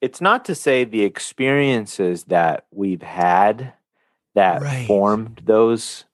it's 0.00 0.20
not 0.20 0.44
to 0.46 0.54
say 0.54 0.84
the 0.84 1.04
experiences 1.04 2.24
that 2.24 2.66
we've 2.70 3.02
had 3.02 3.72
that 4.34 4.60
Right. 4.60 4.86
formed 4.86 5.40
those 5.44 6.04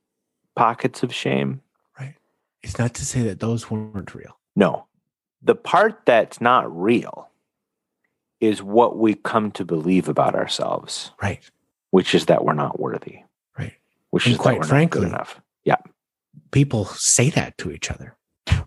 pockets 0.54 1.02
of 1.02 1.12
shame. 1.12 1.62
Right. 1.98 2.14
It's 2.62 2.78
not 2.78 2.94
to 2.94 3.04
say 3.04 3.22
that 3.22 3.40
those 3.40 3.70
weren't 3.70 4.14
real. 4.14 4.38
No. 4.54 4.86
The 5.42 5.54
part 5.54 6.02
that's 6.06 6.40
not 6.40 6.74
real 6.74 7.28
is 8.40 8.62
what 8.62 8.98
we 8.98 9.14
come 9.14 9.50
to 9.52 9.64
believe 9.64 10.08
about 10.08 10.34
ourselves, 10.34 11.12
Right. 11.22 11.48
which 11.90 12.14
is 12.14 12.26
that 12.26 12.44
we're 12.44 12.52
not 12.54 12.78
worthy, 12.80 13.20
Right. 13.58 13.74
which 14.10 14.26
And 14.26 14.34
is 14.34 14.38
quite 14.38 14.64
frankly- 14.64 15.06
enough. 15.06 15.40
People 16.50 16.86
say 16.86 17.28
that 17.30 17.58
to 17.58 17.70
each 17.70 17.90
other. 17.90 18.16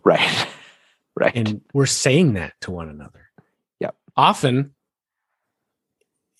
Right. 0.04 0.48
right. 1.16 1.36
and 1.36 1.62
we're 1.74 1.86
saying 1.88 2.34
that 2.34 2.54
to 2.62 2.72
one 2.72 2.90
another. 2.90 3.28
Yep. 3.80 3.96
Often 4.16 4.76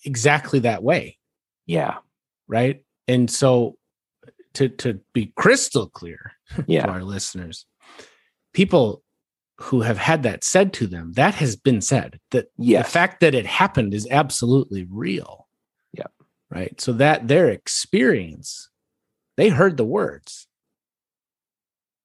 exactly 0.04 0.60
that 0.60 0.82
way, 0.82 1.18
yeah. 1.66 1.98
right? 2.46 2.84
And 3.08 3.30
so 3.30 3.76
to 4.54 4.68
to 4.68 5.00
be 5.12 5.32
crystal 5.36 5.88
clear 5.88 6.32
yeah. 6.50 6.56
to 6.56 6.64
Yeah. 6.68 6.86
our 6.86 7.02
listeners, 7.02 7.66
people 8.52 9.02
who 9.58 9.80
have 9.80 9.98
had 9.98 10.22
that 10.22 10.44
said 10.44 10.72
to 10.74 10.86
them, 10.86 11.12
that 11.14 11.34
has 11.36 11.56
been 11.56 11.80
said. 11.80 12.20
That 12.30 12.50
Yes. 12.58 12.86
the 12.86 12.90
fact 12.92 13.20
that 13.20 13.34
it 13.34 13.46
happened 13.46 13.94
is 13.94 14.06
absolutely 14.10 14.86
real. 14.90 15.48
Yep. 15.92 16.12
Right. 16.50 16.80
So 16.80 16.92
that 16.94 17.26
their 17.28 17.48
experience, 17.48 18.68
they 19.36 19.48
heard 19.48 19.76
the 19.76 19.84
words. 19.84 20.46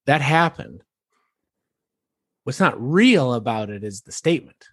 That 0.06 0.22
happened. 0.22 0.84
What's 2.44 2.60
not 2.60 2.82
real 2.82 3.34
about 3.34 3.70
it 3.70 3.84
is 3.84 4.02
the 4.02 4.12
statement. 4.12 4.70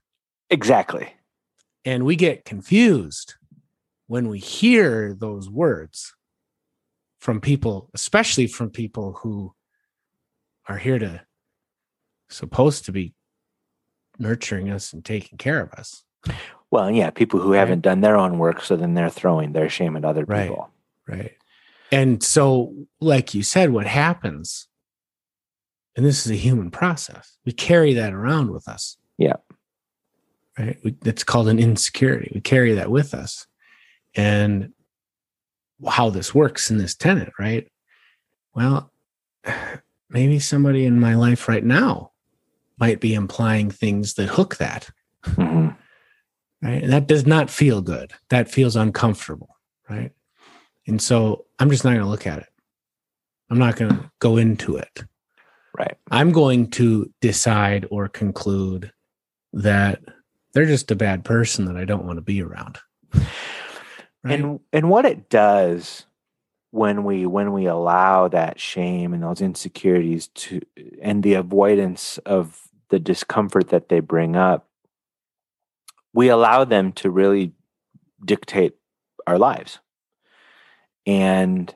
Exactly. 0.48 1.12
And 1.84 2.04
we 2.04 2.16
get 2.16 2.44
confused 2.44 3.34
when 4.06 4.28
we 4.28 4.38
hear 4.38 5.14
those 5.14 5.50
words 5.50 6.14
from 7.18 7.40
people, 7.40 7.90
especially 7.94 8.46
from 8.46 8.70
people 8.70 9.12
who 9.14 9.52
are 10.66 10.78
here 10.78 10.98
to 10.98 11.20
supposed 12.28 12.84
to 12.86 12.92
be 12.92 13.14
nurturing 14.18 14.70
us 14.70 14.92
and 14.92 15.04
taking 15.04 15.38
care 15.38 15.60
of 15.60 15.72
us. 15.72 16.04
Well, 16.70 16.90
yeah, 16.90 17.10
people 17.10 17.40
who 17.40 17.52
Right. 17.52 17.60
haven't 17.60 17.80
done 17.82 18.00
their 18.00 18.16
own 18.16 18.38
work, 18.38 18.62
so 18.62 18.76
then 18.76 18.94
they're 18.94 19.10
throwing 19.10 19.52
their 19.52 19.68
shame 19.68 19.96
at 19.96 20.04
other 20.04 20.24
Right. 20.24 20.48
people. 20.48 20.70
Right. 21.06 21.36
And 21.90 22.22
so, 22.22 22.74
like 23.00 23.32
you 23.34 23.42
said, 23.42 23.70
what 23.70 23.86
happens, 23.86 24.68
and 25.96 26.04
this 26.04 26.26
is 26.26 26.32
a 26.32 26.36
human 26.36 26.70
process, 26.70 27.38
we 27.46 27.52
carry 27.52 27.94
that 27.94 28.12
around 28.12 28.50
with 28.50 28.68
us. 28.68 28.98
Yeah. 29.16 29.36
Right. 30.58 30.78
We, 30.84 30.96
it's 31.04 31.24
called 31.24 31.48
an 31.48 31.58
insecurity. 31.58 32.32
We 32.34 32.40
carry 32.40 32.74
that 32.74 32.90
with 32.90 33.14
us. 33.14 33.46
And 34.14 34.72
how 35.86 36.10
this 36.10 36.34
works 36.34 36.70
in 36.70 36.78
this 36.78 36.94
tenant, 36.94 37.32
right? 37.38 37.70
Well, 38.54 38.92
maybe 40.10 40.38
somebody 40.40 40.84
in 40.84 40.98
my 41.00 41.14
life 41.14 41.48
right 41.48 41.64
now 41.64 42.12
might 42.78 43.00
be 43.00 43.14
implying 43.14 43.70
things 43.70 44.14
that 44.14 44.28
hook 44.28 44.56
that 44.56 44.90
Mhm. 45.24 45.76
right? 46.62 46.82
And 46.82 46.92
that 46.92 47.06
does 47.06 47.26
not 47.26 47.50
feel 47.50 47.82
good. 47.82 48.12
That 48.30 48.50
feels 48.50 48.76
uncomfortable, 48.76 49.56
right? 49.88 50.12
And 50.86 51.00
so 51.02 51.46
I'm 51.58 51.70
just 51.70 51.84
not 51.84 51.90
going 51.90 52.02
to 52.02 52.08
look 52.10 52.26
at 52.26 52.38
it. 52.38 52.48
I'm 53.50 53.58
not 53.58 53.76
going 53.76 53.90
to 53.90 54.10
go 54.20 54.36
into 54.36 54.76
it. 54.76 55.04
Right. 55.76 55.96
I'm 56.10 56.32
going 56.32 56.70
to 56.72 57.12
decide 57.20 57.86
or 57.90 58.08
conclude 58.08 58.92
that 59.52 60.00
they're 60.52 60.66
just 60.66 60.90
a 60.90 60.96
bad 60.96 61.24
person 61.24 61.66
that 61.66 61.76
I 61.76 61.84
don't 61.84 62.04
want 62.04 62.16
to 62.16 62.22
be 62.22 62.42
around. 62.42 62.78
Right? 63.14 64.40
And 64.40 64.60
and 64.72 64.90
what 64.90 65.04
it 65.04 65.30
does 65.30 66.04
when 66.70 67.04
we 67.04 67.26
when 67.26 67.52
we 67.52 67.66
allow 67.66 68.28
that 68.28 68.60
shame 68.60 69.14
and 69.14 69.22
those 69.22 69.40
insecurities 69.40 70.28
to 70.28 70.60
and 71.00 71.22
the 71.22 71.34
avoidance 71.34 72.18
of 72.18 72.67
the 72.90 72.98
discomfort 72.98 73.68
that 73.68 73.88
they 73.88 74.00
bring 74.00 74.36
up 74.36 74.66
we 76.14 76.28
allow 76.28 76.64
them 76.64 76.90
to 76.92 77.10
really 77.10 77.52
dictate 78.24 78.74
our 79.26 79.38
lives 79.38 79.78
and 81.06 81.74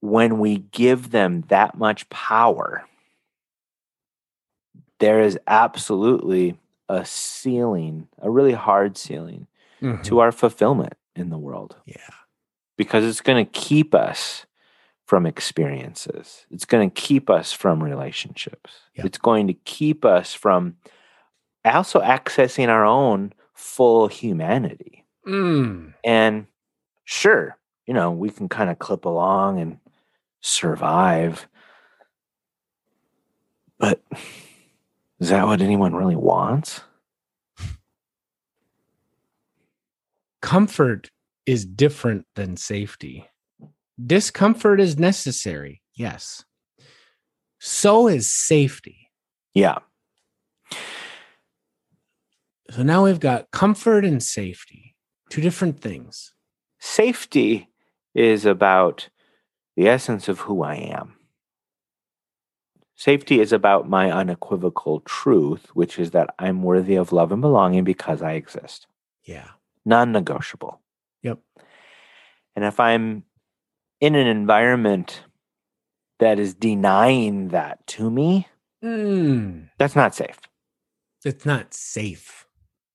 when 0.00 0.38
we 0.38 0.58
give 0.58 1.10
them 1.10 1.42
that 1.48 1.76
much 1.78 2.08
power 2.10 2.84
there 4.98 5.20
is 5.20 5.38
absolutely 5.46 6.58
a 6.88 7.04
ceiling 7.04 8.08
a 8.20 8.30
really 8.30 8.52
hard 8.52 8.96
ceiling 8.96 9.46
Mhm. 9.82 10.02
to 10.04 10.20
our 10.20 10.32
fulfillment 10.32 10.94
in 11.14 11.28
the 11.30 11.36
world 11.38 11.76
yeah. 11.84 11.96
because 12.78 13.04
it's 13.04 13.20
going 13.20 13.44
to 13.44 13.50
keep 13.50 13.94
us 13.94 14.46
from 15.06 15.24
experiences. 15.24 16.44
It's 16.50 16.64
going 16.64 16.90
to 16.90 17.00
keep 17.00 17.30
us 17.30 17.52
from 17.52 17.82
relationships. 17.82 18.72
Yep. 18.96 19.06
It's 19.06 19.18
going 19.18 19.46
to 19.46 19.54
keep 19.54 20.04
us 20.04 20.34
from 20.34 20.76
also 21.64 22.00
accessing 22.00 22.68
our 22.68 22.84
own 22.84 23.32
full 23.54 24.08
humanity. 24.08 25.04
Mm. 25.26 25.94
And 26.04 26.46
sure, 27.04 27.56
you 27.86 27.94
know, 27.94 28.10
we 28.10 28.30
can 28.30 28.48
kind 28.48 28.68
of 28.68 28.78
clip 28.80 29.04
along 29.04 29.60
and 29.60 29.78
survive. 30.40 31.48
But 33.78 34.02
is 35.20 35.28
that 35.28 35.46
what 35.46 35.62
anyone 35.62 35.94
really 35.94 36.16
wants? 36.16 36.80
Comfort 40.42 41.10
is 41.46 41.64
different 41.64 42.26
than 42.34 42.56
safety. 42.56 43.28
Discomfort 44.04 44.80
is 44.80 44.98
necessary. 44.98 45.82
Yes. 45.94 46.44
So 47.58 48.08
is 48.08 48.30
safety. 48.30 49.10
Yeah. 49.54 49.78
So 52.70 52.82
now 52.82 53.04
we've 53.04 53.20
got 53.20 53.50
comfort 53.52 54.04
and 54.04 54.22
safety, 54.22 54.96
two 55.30 55.40
different 55.40 55.80
things. 55.80 56.32
Safety 56.78 57.68
is 58.14 58.44
about 58.44 59.08
the 59.76 59.88
essence 59.88 60.28
of 60.28 60.40
who 60.40 60.62
I 60.62 60.74
am. 60.74 61.14
Safety 62.96 63.40
is 63.40 63.52
about 63.52 63.88
my 63.88 64.10
unequivocal 64.10 65.00
truth, 65.00 65.68
which 65.74 65.98
is 65.98 66.12
that 66.12 66.34
I'm 66.38 66.62
worthy 66.62 66.96
of 66.96 67.12
love 67.12 67.30
and 67.30 67.42
belonging 67.42 67.84
because 67.84 68.22
I 68.22 68.32
exist. 68.32 68.86
Yeah. 69.22 69.48
Non 69.84 70.12
negotiable. 70.12 70.80
Yep. 71.22 71.38
And 72.54 72.64
if 72.64 72.80
I'm 72.80 73.24
in 74.00 74.14
an 74.14 74.26
environment 74.26 75.22
that 76.18 76.38
is 76.38 76.54
denying 76.54 77.48
that 77.48 77.86
to 77.88 78.10
me, 78.10 78.48
Mm. 78.84 79.70
that's 79.78 79.96
not 79.96 80.14
safe. 80.14 80.38
It's 81.24 81.46
not 81.46 81.72
safe. 81.74 82.46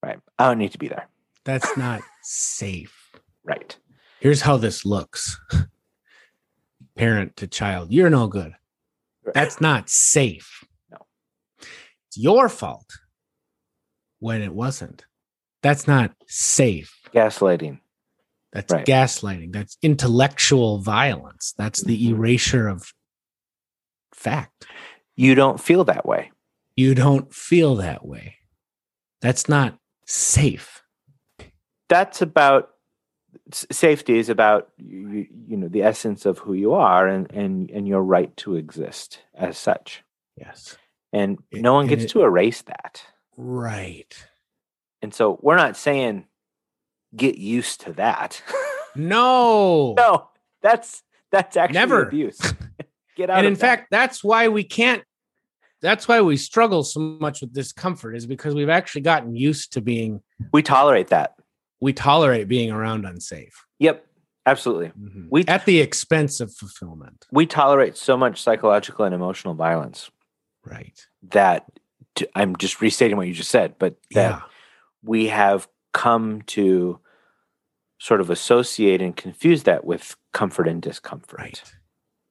Right. 0.04 0.20
I 0.40 0.48
don't 0.48 0.58
need 0.60 0.72
to 0.72 0.78
be 0.78 0.88
there. 0.88 1.08
That's 1.44 1.76
not 1.78 2.02
safe. 2.22 3.12
Right. 3.44 3.76
Here's 4.20 4.42
how 4.42 4.58
this 4.58 4.86
looks 4.86 5.40
parent 6.96 7.36
to 7.38 7.48
child. 7.48 7.92
You're 7.92 8.10
no 8.10 8.28
good. 8.28 8.54
That's 9.34 9.60
not 9.62 9.90
safe. 9.90 10.64
No. 10.92 10.98
It's 12.08 12.18
your 12.18 12.48
fault 12.50 13.00
when 14.20 14.42
it 14.42 14.54
wasn't. 14.54 15.06
That's 15.64 15.88
not 15.88 16.14
safe. 16.28 16.94
Gaslighting. 17.14 17.80
That's 18.52 18.74
Right. 18.74 18.86
gaslighting. 18.86 19.54
That's 19.54 19.78
intellectual 19.82 20.80
violence. 20.80 21.54
That's 21.58 21.82
the 21.84 21.98
Mhm. 21.98 22.10
erasure 22.18 22.68
of 22.68 22.94
fact. 24.14 24.66
You 25.16 25.36
don't 25.36 25.60
feel 25.60 25.84
that 25.86 26.06
way. 26.06 26.32
You 26.76 26.96
don't 26.96 27.34
feel 27.34 27.76
that 27.76 28.06
way. 28.06 28.38
That's 29.22 29.48
not 29.48 29.78
safe. 30.06 30.78
that's 31.88 32.22
about 32.22 32.72
safety 33.52 34.18
is 34.18 34.30
about 34.30 34.70
you, 34.78 35.28
you 35.48 35.58
know 35.58 35.68
the 35.68 35.84
essence 35.84 36.26
of 36.26 36.38
who 36.40 36.54
you 36.54 36.72
are 36.74 37.06
and 37.06 37.30
and 37.34 37.70
and 37.70 37.86
your 37.86 38.02
right 38.02 38.36
to 38.38 38.56
exist 38.56 39.20
as 39.34 39.58
such 39.58 40.02
Yes. 40.38 40.78
and 41.12 41.38
It- 41.52 41.62
no 41.62 41.74
one 41.74 41.88
gets 41.88 42.06
it- 42.06 42.10
to 42.12 42.24
erase 42.24 42.62
that 42.62 43.06
Right. 43.36 44.26
and 45.02 45.14
so 45.14 45.38
we're 45.42 45.58
not 45.58 45.76
saying 45.76 46.28
get 47.16 47.38
used 47.38 47.82
to 47.82 47.94
that. 47.94 48.42
No. 48.94 49.94
no 49.94 50.28
that's 50.62 51.02
that's 51.32 51.56
actually 51.56 51.76
Never. 51.76 52.04
abuse. 52.04 52.40
Get 53.16 53.30
out 53.30 53.38
and 53.38 53.48
in 53.48 53.54
that. 53.54 53.60
fact 53.60 53.88
that's 53.90 54.22
why 54.22 54.50
we 54.50 54.66
can't 54.66 55.04
that's 55.82 56.08
why 56.10 56.20
we 56.20 56.38
struggle 56.38 56.84
so 56.84 57.00
much 57.00 57.40
with 57.40 57.54
discomfort 57.54 58.16
is 58.16 58.26
because 58.26 58.54
we've 58.54 58.70
actually 58.70 59.02
gotten 59.02 59.36
used 59.36 59.72
to 59.74 59.82
being 59.82 60.22
we 60.52 60.62
tolerate 60.62 61.08
that. 61.08 61.36
We 61.80 61.94
tolerate 61.94 62.48
being 62.48 62.70
around 62.70 63.06
unsafe. 63.06 63.66
Yep 63.80 64.06
absolutely. 64.46 64.88
Mm-hmm. 64.88 65.28
We- 65.30 65.46
at 65.46 65.66
the 65.66 65.80
expense 65.80 66.42
of 66.42 66.54
fulfillment. 66.54 67.28
We 67.32 67.46
tolerate 67.46 67.96
so 67.96 68.18
much 68.18 68.42
psychological 68.42 69.06
and 69.06 69.16
emotional 69.16 69.54
violence. 69.54 70.12
Right. 70.66 71.00
That 71.30 71.66
i'm 72.36 72.58
just 72.58 72.82
restating 72.82 73.16
what 73.16 73.26
you 73.26 73.34
just 73.34 73.50
said 73.50 73.76
but 73.80 73.96
that 74.12 74.32
yeah. 74.32 74.42
we 75.02 75.28
have 75.28 75.66
come 75.94 76.42
to 76.44 77.00
sort 78.00 78.22
of 78.22 78.30
associate 78.30 79.02
and 79.02 79.16
confuse 79.16 79.64
that 79.64 79.86
with 79.86 80.16
comfort 80.34 80.68
and 80.68 80.82
discomfort. 80.82 81.40
right. 81.40 81.64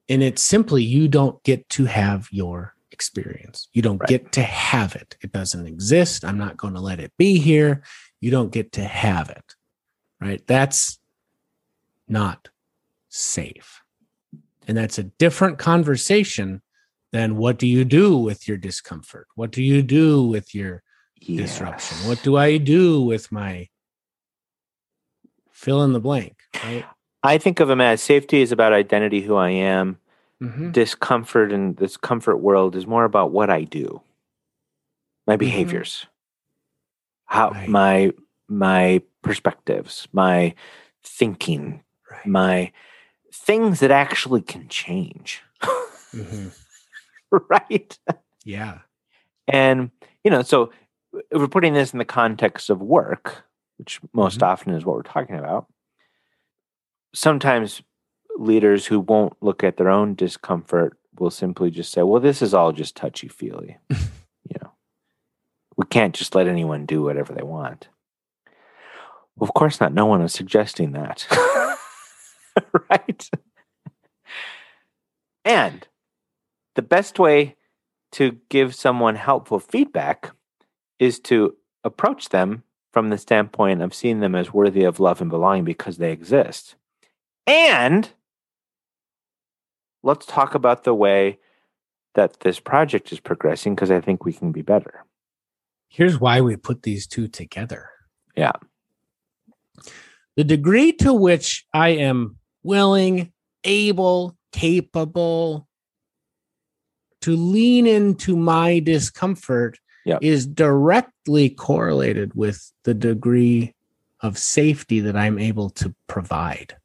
And 0.09 0.21
it's 0.21 0.43
simply 0.43 0.83
you 0.83 1.07
don't 1.07 1.41
get 1.43 1.69
to 1.69 1.85
have 1.85 2.27
your 2.31 2.75
experience. 2.91 3.69
You 3.71 3.81
don't 3.81 3.99
Right. 3.99 4.09
get 4.09 4.31
to 4.33 4.41
have 4.43 4.95
it. 4.95 5.15
It 5.21 5.31
doesn't 5.31 5.65
exist. 5.65 6.25
I'm 6.25 6.37
not 6.37 6.57
going 6.57 6.73
to 6.73 6.81
let 6.81 6.99
it 6.99 7.13
be 7.17 7.39
here. 7.39 7.83
You 8.19 8.31
don't 8.31 8.51
get 8.51 8.73
to 8.73 8.83
have 8.83 9.29
it. 9.29 9.55
Right? 10.19 10.45
That's 10.45 10.99
not 12.09 12.49
safe. 13.07 13.81
And 14.67 14.75
that's 14.77 14.97
a 14.99 15.03
different 15.03 15.57
conversation 15.57 16.61
than 17.11 17.37
what 17.37 17.57
do 17.57 17.65
you 17.67 17.85
do 17.85 18.17
with 18.17 18.47
your 18.47 18.57
discomfort? 18.57 19.27
What 19.35 19.51
do 19.51 19.63
you 19.63 19.81
do 19.81 20.23
with 20.23 20.53
your 20.53 20.83
disruption 21.27 21.97
what 22.07 22.21
do 22.23 22.35
i 22.37 22.57
do 22.57 23.01
with 23.01 23.31
my 23.31 23.67
fill 25.51 25.83
in 25.83 25.93
the 25.93 25.99
blank 25.99 26.35
right 26.65 26.85
I 27.23 27.37
think 27.37 27.59
of 27.59 27.67
them 27.67 27.81
as 27.81 28.01
safety 28.01 28.41
is 28.41 28.51
about 28.51 28.73
identity, 28.73 29.21
who 29.21 29.35
I 29.35 29.51
am. 29.51 29.99
Mhm. 30.41 30.71
Discomfort 30.71 31.51
and 31.51 31.77
this 31.77 31.95
comfort 31.95 32.37
world 32.37 32.75
is 32.75 32.87
more 32.87 33.03
about 33.05 33.29
what 33.31 33.51
I 33.51 33.63
do, 33.63 34.01
my 35.27 35.37
behaviors, 35.37 36.07
how 37.25 37.51
Right. 37.51 37.69
my 37.69 38.11
my 38.47 39.03
perspectives, 39.21 40.07
my 40.11 40.55
thinking, 41.03 41.83
right 42.09 42.25
my 42.25 42.71
things 43.31 43.81
that 43.81 43.91
actually 43.91 44.41
can 44.41 44.67
change. 44.67 45.43
Mhm. 46.11 46.51
right? 47.51 47.99
yeah 48.43 48.79
And, 49.47 49.91
you 50.23 50.31
know, 50.31 50.41
so 50.41 50.63
if 50.63 50.71
we're 51.31 51.47
putting 51.47 51.73
this 51.73 51.93
in 51.93 51.99
the 51.99 52.05
context 52.05 52.69
of 52.69 52.81
work, 52.81 53.43
which 53.77 53.99
most 54.13 54.39
Mhm. 54.39 54.47
often 54.47 54.73
is 54.73 54.85
what 54.85 54.95
we're 54.95 55.01
talking 55.03 55.35
about, 55.37 55.67
sometimes 57.13 57.81
leaders 58.37 58.85
who 58.85 58.99
won't 58.99 59.33
look 59.41 59.63
at 59.63 59.77
their 59.77 59.89
own 59.89 60.15
discomfort 60.15 60.97
will 61.19 61.31
simply 61.31 61.69
just 61.69 61.91
say, 61.91 62.01
well, 62.01 62.21
this 62.21 62.41
is 62.41 62.53
all 62.53 62.71
just 62.71 62.95
touchy 62.95 63.27
feely. 63.27 63.77
you 63.89 64.55
know, 64.61 64.71
we 65.75 65.85
can't 65.89 66.15
just 66.15 66.33
let 66.33 66.47
anyone 66.47 66.85
do 66.85 67.03
whatever 67.03 67.33
they 67.33 67.43
want. 67.43 67.89
Well, 69.35 69.47
of 69.49 69.53
course 69.53 69.79
not. 69.81 69.93
No 69.93 70.05
one 70.05 70.21
is 70.21 70.33
suggesting 70.33 70.93
that. 70.93 71.27
right? 72.89 73.29
And 75.43 75.87
the 76.75 76.81
best 76.81 77.19
way 77.19 77.55
to 78.13 78.37
give 78.49 78.75
someone 78.75 79.15
helpful 79.15 79.59
feedback 79.59 80.31
is 81.01 81.19
to 81.19 81.57
approach 81.83 82.29
them 82.29 82.63
from 82.93 83.09
the 83.09 83.17
standpoint 83.17 83.81
of 83.81 83.93
seeing 83.93 84.19
them 84.19 84.35
as 84.35 84.53
worthy 84.53 84.83
of 84.83 84.99
love 84.99 85.19
and 85.19 85.31
belonging 85.31 85.65
because 85.65 85.97
they 85.97 86.11
exist. 86.11 86.75
And 87.47 88.07
let's 90.03 90.27
talk 90.27 90.53
about 90.53 90.83
the 90.83 90.93
way 90.93 91.39
that 92.13 92.41
this 92.41 92.59
project 92.59 93.11
is 93.11 93.19
progressing 93.19 93.73
because 93.73 93.89
I 93.89 93.99
think 93.99 94.23
we 94.23 94.31
can 94.31 94.51
be 94.51 94.61
better. 94.61 95.03
here's 95.89 96.19
why 96.19 96.39
we 96.39 96.55
put 96.55 96.83
these 96.83 97.05
two 97.05 97.27
together. 97.27 97.89
Yeah. 98.35 98.53
The 100.37 100.45
degree 100.45 100.93
to 100.93 101.13
which 101.13 101.65
I 101.73 101.89
am 101.89 102.37
willing, 102.63 103.33
able, 103.65 104.37
capable 104.53 105.67
to 107.21 107.35
lean 107.35 107.87
into 107.87 108.37
my 108.37 108.79
discomfort 108.79 109.79
Yep. 110.05 110.19
is 110.23 110.47
directly 110.47 111.49
correlated 111.49 112.33
with 112.33 112.71
the 112.83 112.93
degree 112.93 113.75
of 114.21 114.37
safety 114.37 114.99
that 115.01 115.15
I'm 115.15 115.37
able 115.37 115.69
to 115.71 115.93
provide. 116.07 116.75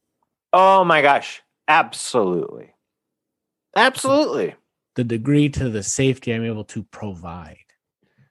Oh 0.53 0.85
my 0.85 1.03
gosh. 1.03 1.43
Absolutely. 1.69 2.75
Absolutely. 3.75 4.55
The 4.95 5.05
degree 5.05 5.49
to 5.51 5.69
the 5.69 5.83
safety 5.83 6.33
I'm 6.33 6.45
able 6.45 6.65
to 6.65 6.83
provide. 6.85 7.59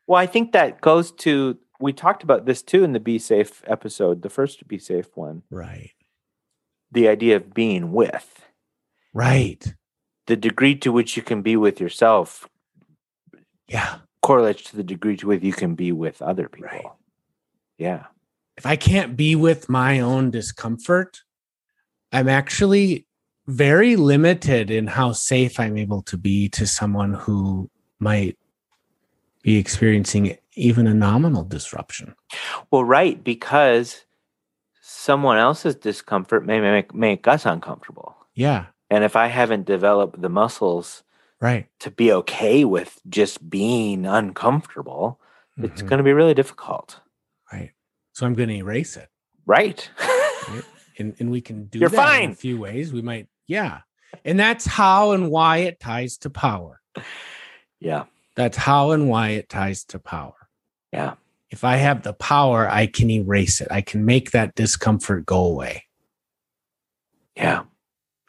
Well, 0.08 0.19
I 0.19 0.26
think 0.26 0.52
that 0.52 0.82
goes 0.82 1.12
to 1.13 1.58
we 1.80 1.91
talked 1.91 2.24
about 2.24 2.45
this 2.45 2.62
too 2.62 2.84
in 2.84 2.93
the 2.93 3.00
Be 3.00 3.19
Safe 3.19 3.62
episode, 3.67 4.21
the 4.21 4.30
first 4.30 4.67
Be 4.67 4.80
Safe 4.80 5.08
one. 5.15 5.43
Right. 5.50 5.91
The 6.91 7.08
idea 7.10 7.36
of 7.36 7.54
being 7.54 7.91
with. 7.91 8.45
Right. 9.13 9.74
The 10.28 10.36
degree 10.36 10.76
to 10.78 10.91
which 10.91 11.17
you 11.17 11.24
can 11.24 11.41
be 11.41 11.56
with 11.58 11.80
yourself 11.80 12.48
Yeah. 13.67 13.98
Correlates 14.25 14.63
to 14.63 14.75
the 14.75 14.83
degree 14.83 15.15
to 15.15 15.27
which 15.27 15.43
you 15.43 15.53
can 15.53 15.75
be 15.75 15.91
with 15.91 16.19
other 16.19 16.49
people. 16.49 16.67
Right. 16.71 16.85
Yeah. 17.77 18.05
If 18.57 18.65
I 18.65 18.75
can't 18.75 19.15
be 19.15 19.35
with 19.35 19.69
my 19.69 19.99
own 19.99 20.31
discomfort, 20.31 21.21
I'm 22.11 22.27
actually 22.27 23.05
very 23.45 23.95
limited 23.95 24.71
in 24.71 24.88
how 24.88 25.11
safe 25.11 25.59
I'm 25.59 25.77
able 25.77 26.01
to 26.03 26.17
be 26.17 26.49
to 26.49 26.65
someone 26.65 27.13
who 27.13 27.69
might 27.99 28.35
be 29.43 29.57
experiencing 29.57 30.35
even 30.55 30.88
a 30.88 30.93
nominal 30.95 31.43
disruption. 31.43 32.15
Well, 32.71 32.83
right, 32.83 33.23
because 33.23 34.05
someone 34.81 35.38
else's 35.38 35.75
discomfort 35.75 36.47
may 36.47 36.59
make, 36.59 36.95
make 36.95 37.27
us 37.27 37.45
uncomfortable. 37.45 38.15
Yeah. 38.33 38.65
And 38.89 39.03
if 39.03 39.15
I 39.15 39.27
haven't 39.27 39.67
developed 39.67 40.19
the 40.19 40.29
muscles 40.29 41.03
Right. 41.41 41.67
to 41.80 41.91
be 41.91 42.12
okay 42.12 42.63
with 42.65 43.00
just 43.10 43.50
being 43.50 44.06
uncomfortable, 44.06 45.19
it's 45.58 45.82
Mhm. 45.82 45.88
going 45.89 45.98
to 45.98 46.04
be 46.04 46.13
really 46.13 46.34
difficult. 46.34 47.00
Right. 47.52 47.71
So 48.13 48.26
I'm 48.26 48.34
going 48.34 48.50
to 48.50 48.56
erase 48.56 48.95
it. 48.98 49.10
Right. 49.45 49.89
And, 50.98 51.13
and 51.19 51.30
we 51.30 51.41
can 51.41 51.65
do 51.65 51.80
You're 51.80 51.89
that 51.89 52.21
in 52.21 52.32
a 52.32 52.36
few 52.36 52.58
ways. 52.58 52.93
We 52.93 53.02
might, 53.02 53.28
yeah. 53.48 53.82
And 54.24 54.39
that's 54.39 54.65
how 54.65 55.12
and 55.12 55.30
why 55.30 55.58
it 55.58 55.80
ties 55.80 56.17
to 56.19 56.30
power. 56.30 56.82
yeah. 57.80 58.06
That's 58.36 58.56
how 58.58 58.91
and 58.91 59.10
why 59.10 59.30
it 59.32 59.50
ties 59.50 59.84
to 59.86 60.00
power. 60.00 60.50
Yeah. 60.93 61.15
If 61.50 61.63
I 61.65 61.76
have 61.76 62.04
the 62.04 62.13
power, 62.13 62.69
I 62.69 62.88
can 62.88 63.10
erase 63.10 63.60
it. 63.62 63.67
I 63.71 63.82
can 63.82 64.06
make 64.06 64.32
that 64.32 64.56
discomfort 64.56 65.26
go 65.26 65.43
away. 65.45 65.84
Yeah. 67.36 67.63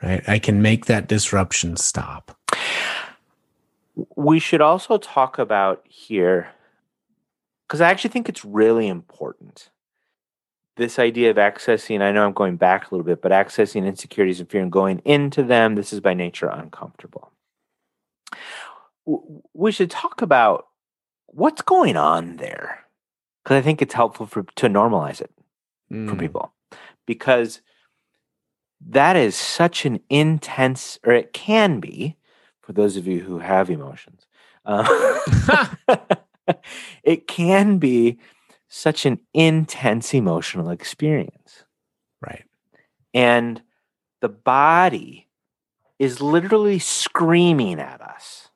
Right. 0.02 0.28
I 0.28 0.38
can 0.38 0.60
make 0.60 0.86
that 0.86 1.08
disruption 1.08 1.76
stop. 1.76 2.35
We 4.16 4.38
should 4.38 4.60
also 4.60 4.98
talk 4.98 5.38
about 5.38 5.82
here, 5.88 6.48
because 7.66 7.80
I 7.80 7.90
actually 7.90 8.10
think 8.10 8.28
it's 8.28 8.44
really 8.44 8.88
important. 8.88 9.70
This 10.76 10.98
idea 10.98 11.30
of 11.30 11.36
accessing, 11.36 12.02
I 12.02 12.12
know 12.12 12.26
I'm 12.26 12.32
going 12.32 12.56
back 12.56 12.90
a 12.90 12.94
little 12.94 13.06
bit, 13.06 13.22
but 13.22 13.32
accessing 13.32 13.86
insecurities 13.86 14.40
and 14.40 14.50
fear 14.50 14.60
and 14.60 14.70
going 14.70 14.98
into 15.04 15.42
them, 15.42 15.74
this 15.74 15.92
is 15.92 16.00
by 16.00 16.12
nature 16.12 16.48
uncomfortable. 16.48 17.32
We 19.54 19.72
should 19.72 19.90
talk 19.90 20.20
about 20.20 20.66
what's 21.26 21.62
going 21.62 21.96
on 21.96 22.36
there, 22.36 22.84
because 23.42 23.56
I 23.56 23.62
think 23.62 23.80
it's 23.80 23.94
helpful 23.94 24.26
for 24.26 24.42
to 24.42 24.68
normalize 24.68 25.20
it. 25.20 25.30
for 25.88 25.94
Mm. 25.94 26.18
people 26.18 26.52
because 27.06 27.60
that 28.80 29.14
is 29.14 29.36
such 29.36 29.86
an 29.86 30.00
intense 30.10 30.98
or 31.04 31.12
it 31.12 31.32
can 31.32 31.78
be 31.78 32.16
for 32.66 32.72
those 32.72 32.96
of 32.96 33.06
you 33.06 33.20
who 33.20 33.38
have 33.38 33.70
emotions 33.70 34.26
uh, 34.66 34.84
it 37.04 37.26
can 37.28 37.78
be 37.78 38.18
such 38.68 39.06
an 39.06 39.20
intense 39.32 40.12
emotional 40.12 40.70
experience 40.70 41.64
Right. 42.20 42.44
and 43.14 43.62
the 44.20 44.28
body 44.28 45.28
is 46.00 46.20
literally 46.20 46.78
screaming 46.80 47.78
at 47.78 48.00
us 48.00 48.48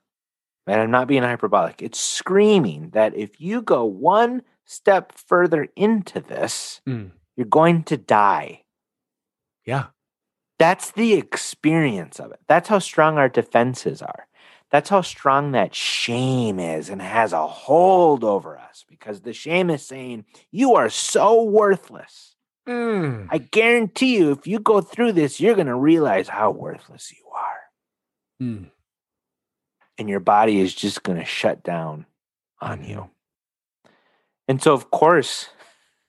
and 0.67 0.81
i'm 0.81 0.91
not 0.91 1.07
being 1.07 1.23
hyperbolic 1.23 1.81
it's 1.81 2.01
screaming 2.01 2.91
that 2.91 3.15
if 3.17 3.41
you 3.41 3.63
go 3.63 3.85
one 3.85 4.43
step 4.65 5.13
further 5.13 5.69
into 5.77 6.21
this 6.21 6.81
Mm. 6.87 7.13
you're 7.37 7.47
going 7.47 7.85
to 7.85 7.97
die 7.97 8.65
Yeah. 9.65 9.87
That's 10.61 10.91
the 10.91 11.15
experience 11.15 12.21
of 12.21 12.33
it. 12.33 12.41
That's 12.47 12.69
how 12.69 12.81
strong 12.81 13.17
our 13.17 13.31
defenses 13.31 14.03
are. 14.03 14.27
That's 14.71 14.91
how 14.91 15.01
strong 15.01 15.53
that 15.53 15.75
shame 15.75 16.61
is 16.61 16.91
and 16.91 17.01
has 17.01 17.33
a 17.33 17.47
hold 17.47 18.23
over 18.25 18.59
us 18.59 18.85
because 18.87 19.23
the 19.23 19.33
shame 19.33 19.71
is 19.71 19.85
saying, 19.85 20.27
You 20.53 20.75
are 20.75 20.91
so 20.91 21.43
worthless. 21.43 22.37
Mm. 22.69 23.29
I 23.31 23.39
guarantee 23.39 24.19
you, 24.19 24.33
if 24.33 24.47
you 24.47 24.61
go 24.61 24.83
through 24.83 25.13
this, 25.13 25.41
you're 25.41 25.55
going 25.55 25.67
to 25.67 25.75
realize 25.75 26.29
how 26.29 26.51
worthless 26.51 27.11
you 27.11 27.25
are. 27.35 28.47
Mm. 28.47 28.71
And 29.97 30.11
your 30.11 30.21
body 30.21 30.61
is 30.61 30.75
just 30.75 31.03
going 31.03 31.19
to 31.19 31.25
shut 31.25 31.65
down 31.65 32.05
on 32.61 32.85
you. 32.85 33.09
And 34.47 34.63
so, 34.63 34.75
of 34.75 34.91
course, 34.91 35.49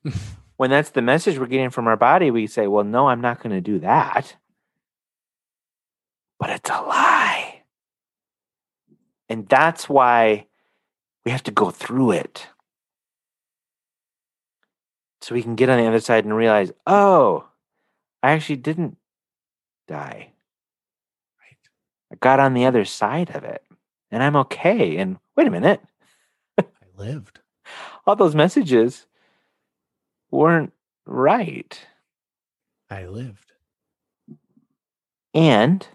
when 0.58 0.70
that's 0.72 0.90
the 0.90 1.02
message 1.02 1.40
we're 1.40 1.46
getting 1.46 1.70
from 1.70 1.88
our 1.88 1.96
body, 1.96 2.32
we 2.32 2.48
say, 2.48 2.68
Well, 2.68 2.84
no, 2.84 3.08
I'm 3.08 3.22
not 3.22 3.42
going 3.42 3.56
to 3.56 3.62
do 3.62 3.80
that. 3.80 4.36
But 6.42 6.50
it's 6.50 6.72
a 6.72 6.82
lie. 6.82 7.62
And 9.30 9.48
that's 9.48 9.88
why 9.88 10.48
we 11.24 11.30
have 11.30 11.44
to 11.44 11.52
go 11.52 11.70
through 11.70 12.14
it. 12.14 12.48
So 15.22 15.36
we 15.36 15.44
can 15.44 15.54
get 15.56 15.70
on 15.70 15.78
the 15.78 15.86
other 15.86 16.00
side 16.00 16.26
and 16.26 16.36
realize, 16.36 16.72
oh, 16.88 17.48
I 18.24 18.32
actually 18.32 18.56
didn't 18.56 18.98
die. 19.88 20.32
Right. 21.40 21.58
I 22.12 22.16
got 22.20 22.40
on 22.40 22.56
the 22.56 22.66
other 22.66 22.86
side 22.86 23.30
of 23.36 23.44
it 23.44 23.64
and 24.10 24.24
I'm 24.24 24.36
okay. 24.38 24.98
And 24.98 25.20
wait 25.38 25.46
a 25.46 25.52
minute, 25.52 25.82
I 26.58 26.64
lived. 26.98 27.40
all 28.08 28.16
those 28.16 28.34
messages 28.34 29.06
weren't 30.32 30.74
right. 31.06 31.80
I 32.90 33.06
lived. 33.06 33.52
And 35.36 35.88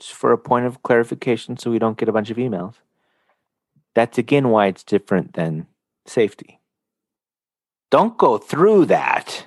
just 0.00 0.14
for 0.14 0.32
a 0.32 0.38
point 0.38 0.66
of 0.66 0.82
clarification, 0.82 1.56
so 1.58 1.70
we 1.70 1.78
don't 1.78 1.98
get 1.98 2.08
a 2.08 2.12
bunch 2.12 2.30
of 2.30 2.36
emails, 2.36 2.74
that's 3.94 4.18
again 4.18 4.50
why 4.50 4.66
it's 4.66 4.84
different 4.84 5.34
than 5.34 5.66
safety. 6.06 6.60
Don't 7.90 8.18
go 8.18 8.38
through 8.38 8.86
that 8.86 9.46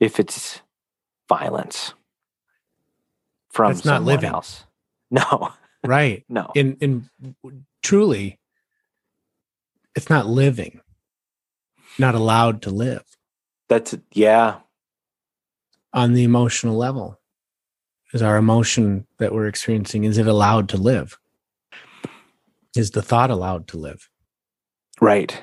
if 0.00 0.20
it's 0.20 0.60
violence 1.28 1.94
from 3.50 3.74
That's 3.74 3.84
not 3.84 3.98
someone 3.98 4.06
living. 4.06 4.30
else. 4.30 4.64
No, 5.10 5.52
Right. 5.84 6.24
no. 6.28 6.50
And 6.56 6.76
and 6.82 7.10
truly, 7.82 8.40
it's 9.94 10.10
not 10.10 10.26
living. 10.26 10.80
Not 11.98 12.14
allowed 12.14 12.62
to 12.62 12.70
live 12.70 13.04
That's 13.68 13.96
yeah, 14.12 14.60
on 15.92 16.14
the 16.14 16.24
emotional 16.24 16.76
level. 16.76 17.20
Is 18.14 18.22
our 18.22 18.36
emotion 18.36 19.06
that 19.18 19.34
we're 19.34 19.48
experiencing, 19.48 20.04
is 20.04 20.18
it 20.18 20.28
allowed 20.28 20.68
to 20.68 20.76
live? 20.76 21.18
Is 22.76 22.92
the 22.92 23.02
thought 23.02 23.30
allowed 23.30 23.66
to 23.68 23.76
live? 23.76 24.08
right. 25.00 25.42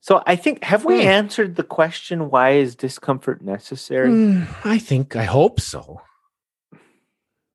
So 0.00 0.20
I 0.26 0.34
think 0.36 0.64
have 0.64 0.84
we 0.84 1.02
Hmm. 1.02 1.08
answered 1.08 1.54
the 1.56 1.62
question 1.62 2.28
why 2.30 2.50
is 2.50 2.74
discomfort 2.74 3.40
necessary? 3.42 4.10
Mm, 4.10 4.48
I 4.64 4.78
think, 4.78 5.14
I 5.14 5.24
hope 5.24 5.60
so. 5.60 6.00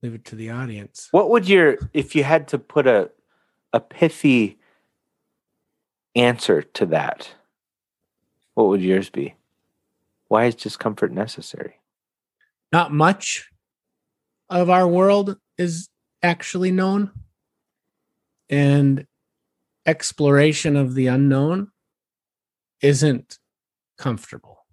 Leave 0.01 0.13
it 0.13 0.23
to 0.25 0.35
the 0.35 0.49
audience. 0.49 1.09
What 1.11 1.29
would 1.29 1.47
your 1.49 1.77
if 1.93 2.15
you 2.15 2.23
had 2.23 2.47
to 2.49 2.59
put 2.59 2.87
a 2.87 3.11
a 3.73 3.79
pithy 3.81 4.59
answer 6.15 6.61
to 6.61 6.85
that? 6.87 7.33
What 8.53 8.67
would 8.69 8.81
yours 8.81 9.09
be? 9.09 9.35
Why 10.29 10.45
is 10.45 10.55
discomfort 10.55 11.11
necessary? 11.11 11.79
Not 12.71 12.93
much 12.93 13.49
of 14.49 14.69
our 14.69 14.87
world 14.87 15.37
is 15.57 15.89
actually 16.23 16.71
known. 16.71 17.11
And 18.49 19.05
exploration 19.85 20.75
of 20.75 20.95
the 20.95 21.07
unknown 21.07 21.71
isn't 22.81 23.39
comfortable. 23.97 24.65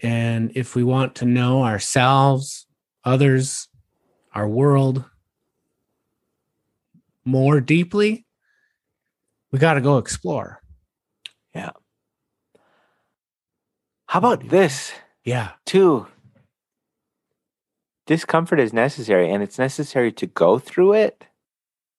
And 0.00 0.52
if 0.54 0.74
we 0.74 0.84
want 0.84 1.14
to 1.16 1.24
know 1.24 1.62
ourselves, 1.62 2.66
others, 3.04 3.68
our 4.34 4.46
world 4.46 5.04
more 7.24 7.60
deeply, 7.60 8.26
we 9.50 9.58
got 9.58 9.74
to 9.74 9.80
go 9.80 9.98
explore. 9.98 10.60
Yeah. 11.54 11.70
How 14.06 14.18
about 14.18 14.48
this 14.48 14.92
Yeah. 15.24 15.52
too? 15.64 16.06
Discomfort 18.06 18.60
is 18.60 18.72
necessary 18.72 19.30
and 19.30 19.42
it's 19.42 19.58
necessary 19.58 20.12
to 20.12 20.26
go 20.26 20.58
through 20.58 20.94
it 20.94 21.24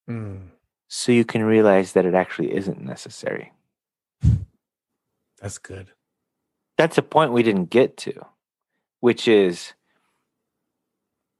Mm, 0.08 0.48
so 0.88 1.12
you 1.12 1.24
can 1.24 1.44
realize 1.44 1.92
that 1.92 2.06
it 2.06 2.14
actually 2.14 2.54
isn't 2.54 2.80
necessary. 2.80 3.52
that's 5.40 5.58
good. 5.58 5.88
That's 6.78 6.96
a 6.98 7.02
point 7.02 7.32
we 7.32 7.42
didn't 7.42 7.66
get 7.70 7.96
to. 7.98 8.24
which 9.00 9.28
is 9.28 9.74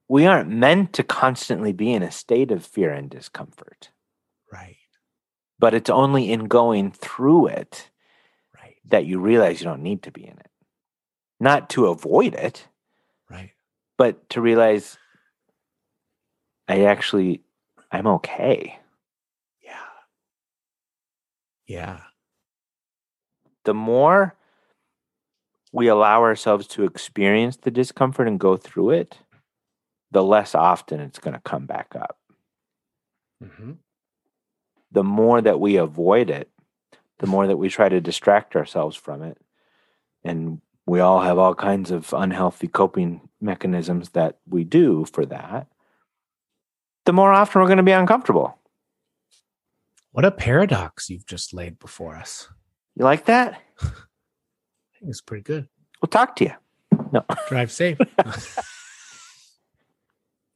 we 0.09 0.27
aren't 0.27 0.49
meant 0.49 0.93
to 0.93 1.03
constantly 1.03 1.73
be 1.73 1.93
in 1.93 2.03
a 2.03 2.11
state 2.13 2.51
of 2.53 2.65
fear 2.65 2.91
and 2.93 3.11
discomfort, 3.11 3.91
Right. 4.53 4.77
but 5.59 5.75
it's 5.75 5.91
only 5.91 6.31
in 6.31 6.45
going 6.47 6.93
through 6.93 7.49
it 7.49 7.91
Right. 8.55 8.77
that 8.85 9.07
you 9.07 9.19
realize 9.19 9.61
you 9.61 9.65
don't 9.65 9.83
need 9.83 10.03
to 10.05 10.11
be 10.13 10.25
in 10.27 10.39
it. 10.39 10.51
Not 11.41 11.69
to 11.71 11.87
avoid 11.87 12.35
it. 12.35 12.69
But 13.99 14.31
to 14.31 14.41
realize 14.41 14.97
I 16.67 16.85
actually 16.85 17.43
I'm 17.91 18.07
okay. 18.07 18.79
Yeah. 19.63 19.73
Yeah. 21.67 22.01
The 23.65 23.75
more 23.75 24.35
we 25.73 25.89
allow 25.89 26.23
ourselves 26.23 26.67
to 26.69 26.85
experience 26.85 27.57
the 27.57 27.71
discomfort 27.71 28.29
and 28.29 28.41
go 28.41 28.57
through 28.57 28.91
it, 28.91 29.19
the 30.11 30.23
less 30.23 30.55
often 30.55 31.01
it's 31.01 31.19
going 31.19 31.35
to 31.35 31.41
come 31.41 31.67
back 31.67 31.95
up. 31.95 32.19
Mm-hmm. 33.45 33.73
The 34.91 35.05
more 35.05 35.41
that 35.43 35.61
we 35.61 35.77
avoid 35.77 36.31
it, 36.31 36.51
the 37.19 37.27
more 37.27 37.47
that 37.47 37.59
we 37.59 37.69
try 37.69 37.89
to 37.89 38.01
distract 38.01 38.57
ourselves 38.57 38.97
from 38.97 39.23
it. 39.23 39.39
And 40.25 40.61
we 40.89 41.01
all 41.01 41.21
have 41.21 41.39
all 41.39 41.55
kinds 41.55 41.91
of 41.91 42.15
unhealthy 42.17 42.67
coping 42.67 43.21
mechanisms 43.41 44.11
that 44.11 44.39
we 44.49 44.65
do 44.65 45.05
for 45.05 45.27
that. 45.27 45.67
The 47.05 47.13
more 47.13 47.33
often 47.33 47.61
we're 47.61 47.69
going 47.69 47.77
to 47.77 47.83
be 47.83 47.93
uncomfortable. 47.93 48.59
What 50.13 50.25
a 50.25 50.31
paradox 50.31 51.11
you've 51.11 51.27
just 51.27 51.53
laid 51.53 51.79
before 51.79 52.17
us. 52.17 52.49
You 52.97 53.05
like 53.05 53.27
that? 53.27 53.61
I 53.83 53.89
think 54.99 55.11
it's 55.11 55.21
pretty 55.21 55.43
good. 55.43 55.69
We'll 56.01 56.09
talk 56.09 56.37
to 56.37 56.45
you. 56.45 56.53
No. 57.13 57.25
Drive 57.49 57.71
safe. 57.71 57.99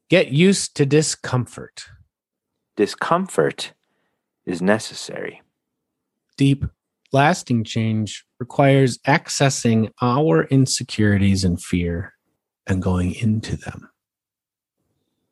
Get 0.09 0.29
used 0.33 0.77
to 0.77 0.87
discomfort. 0.87 1.85
Discomfort 2.77 3.75
is 4.47 4.63
necessary. 4.63 5.43
Deep, 6.37 6.65
lasting 7.13 7.65
change 7.65 8.25
requires 8.39 8.99
accessing 8.99 9.91
our 10.01 10.45
insecurities 10.45 11.45
and 11.45 11.63
fear 11.63 12.15
and 12.67 12.83
going 12.83 13.15
into 13.15 13.57
them. 13.57 13.91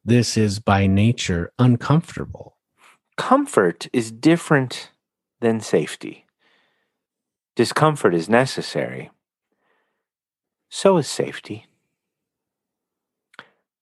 This 0.04 0.36
is 0.36 0.58
by 0.58 0.86
nature 0.86 1.52
uncomfortable. 1.58 2.56
Comfort 3.16 3.88
is 3.92 4.10
different 4.10 4.90
than 5.40 5.60
safety. 5.60 6.26
Discomfort 7.56 8.14
is 8.14 8.28
necessary. 8.28 9.10
So 10.68 10.96
is 10.98 11.08
safety. 11.08 11.66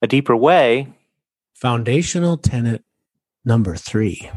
A 0.03 0.07
deeper 0.07 0.36
way 0.36 0.88
Foundational 1.55 2.36
tenet 2.36 2.84
number 3.44 3.74
three 3.74 4.30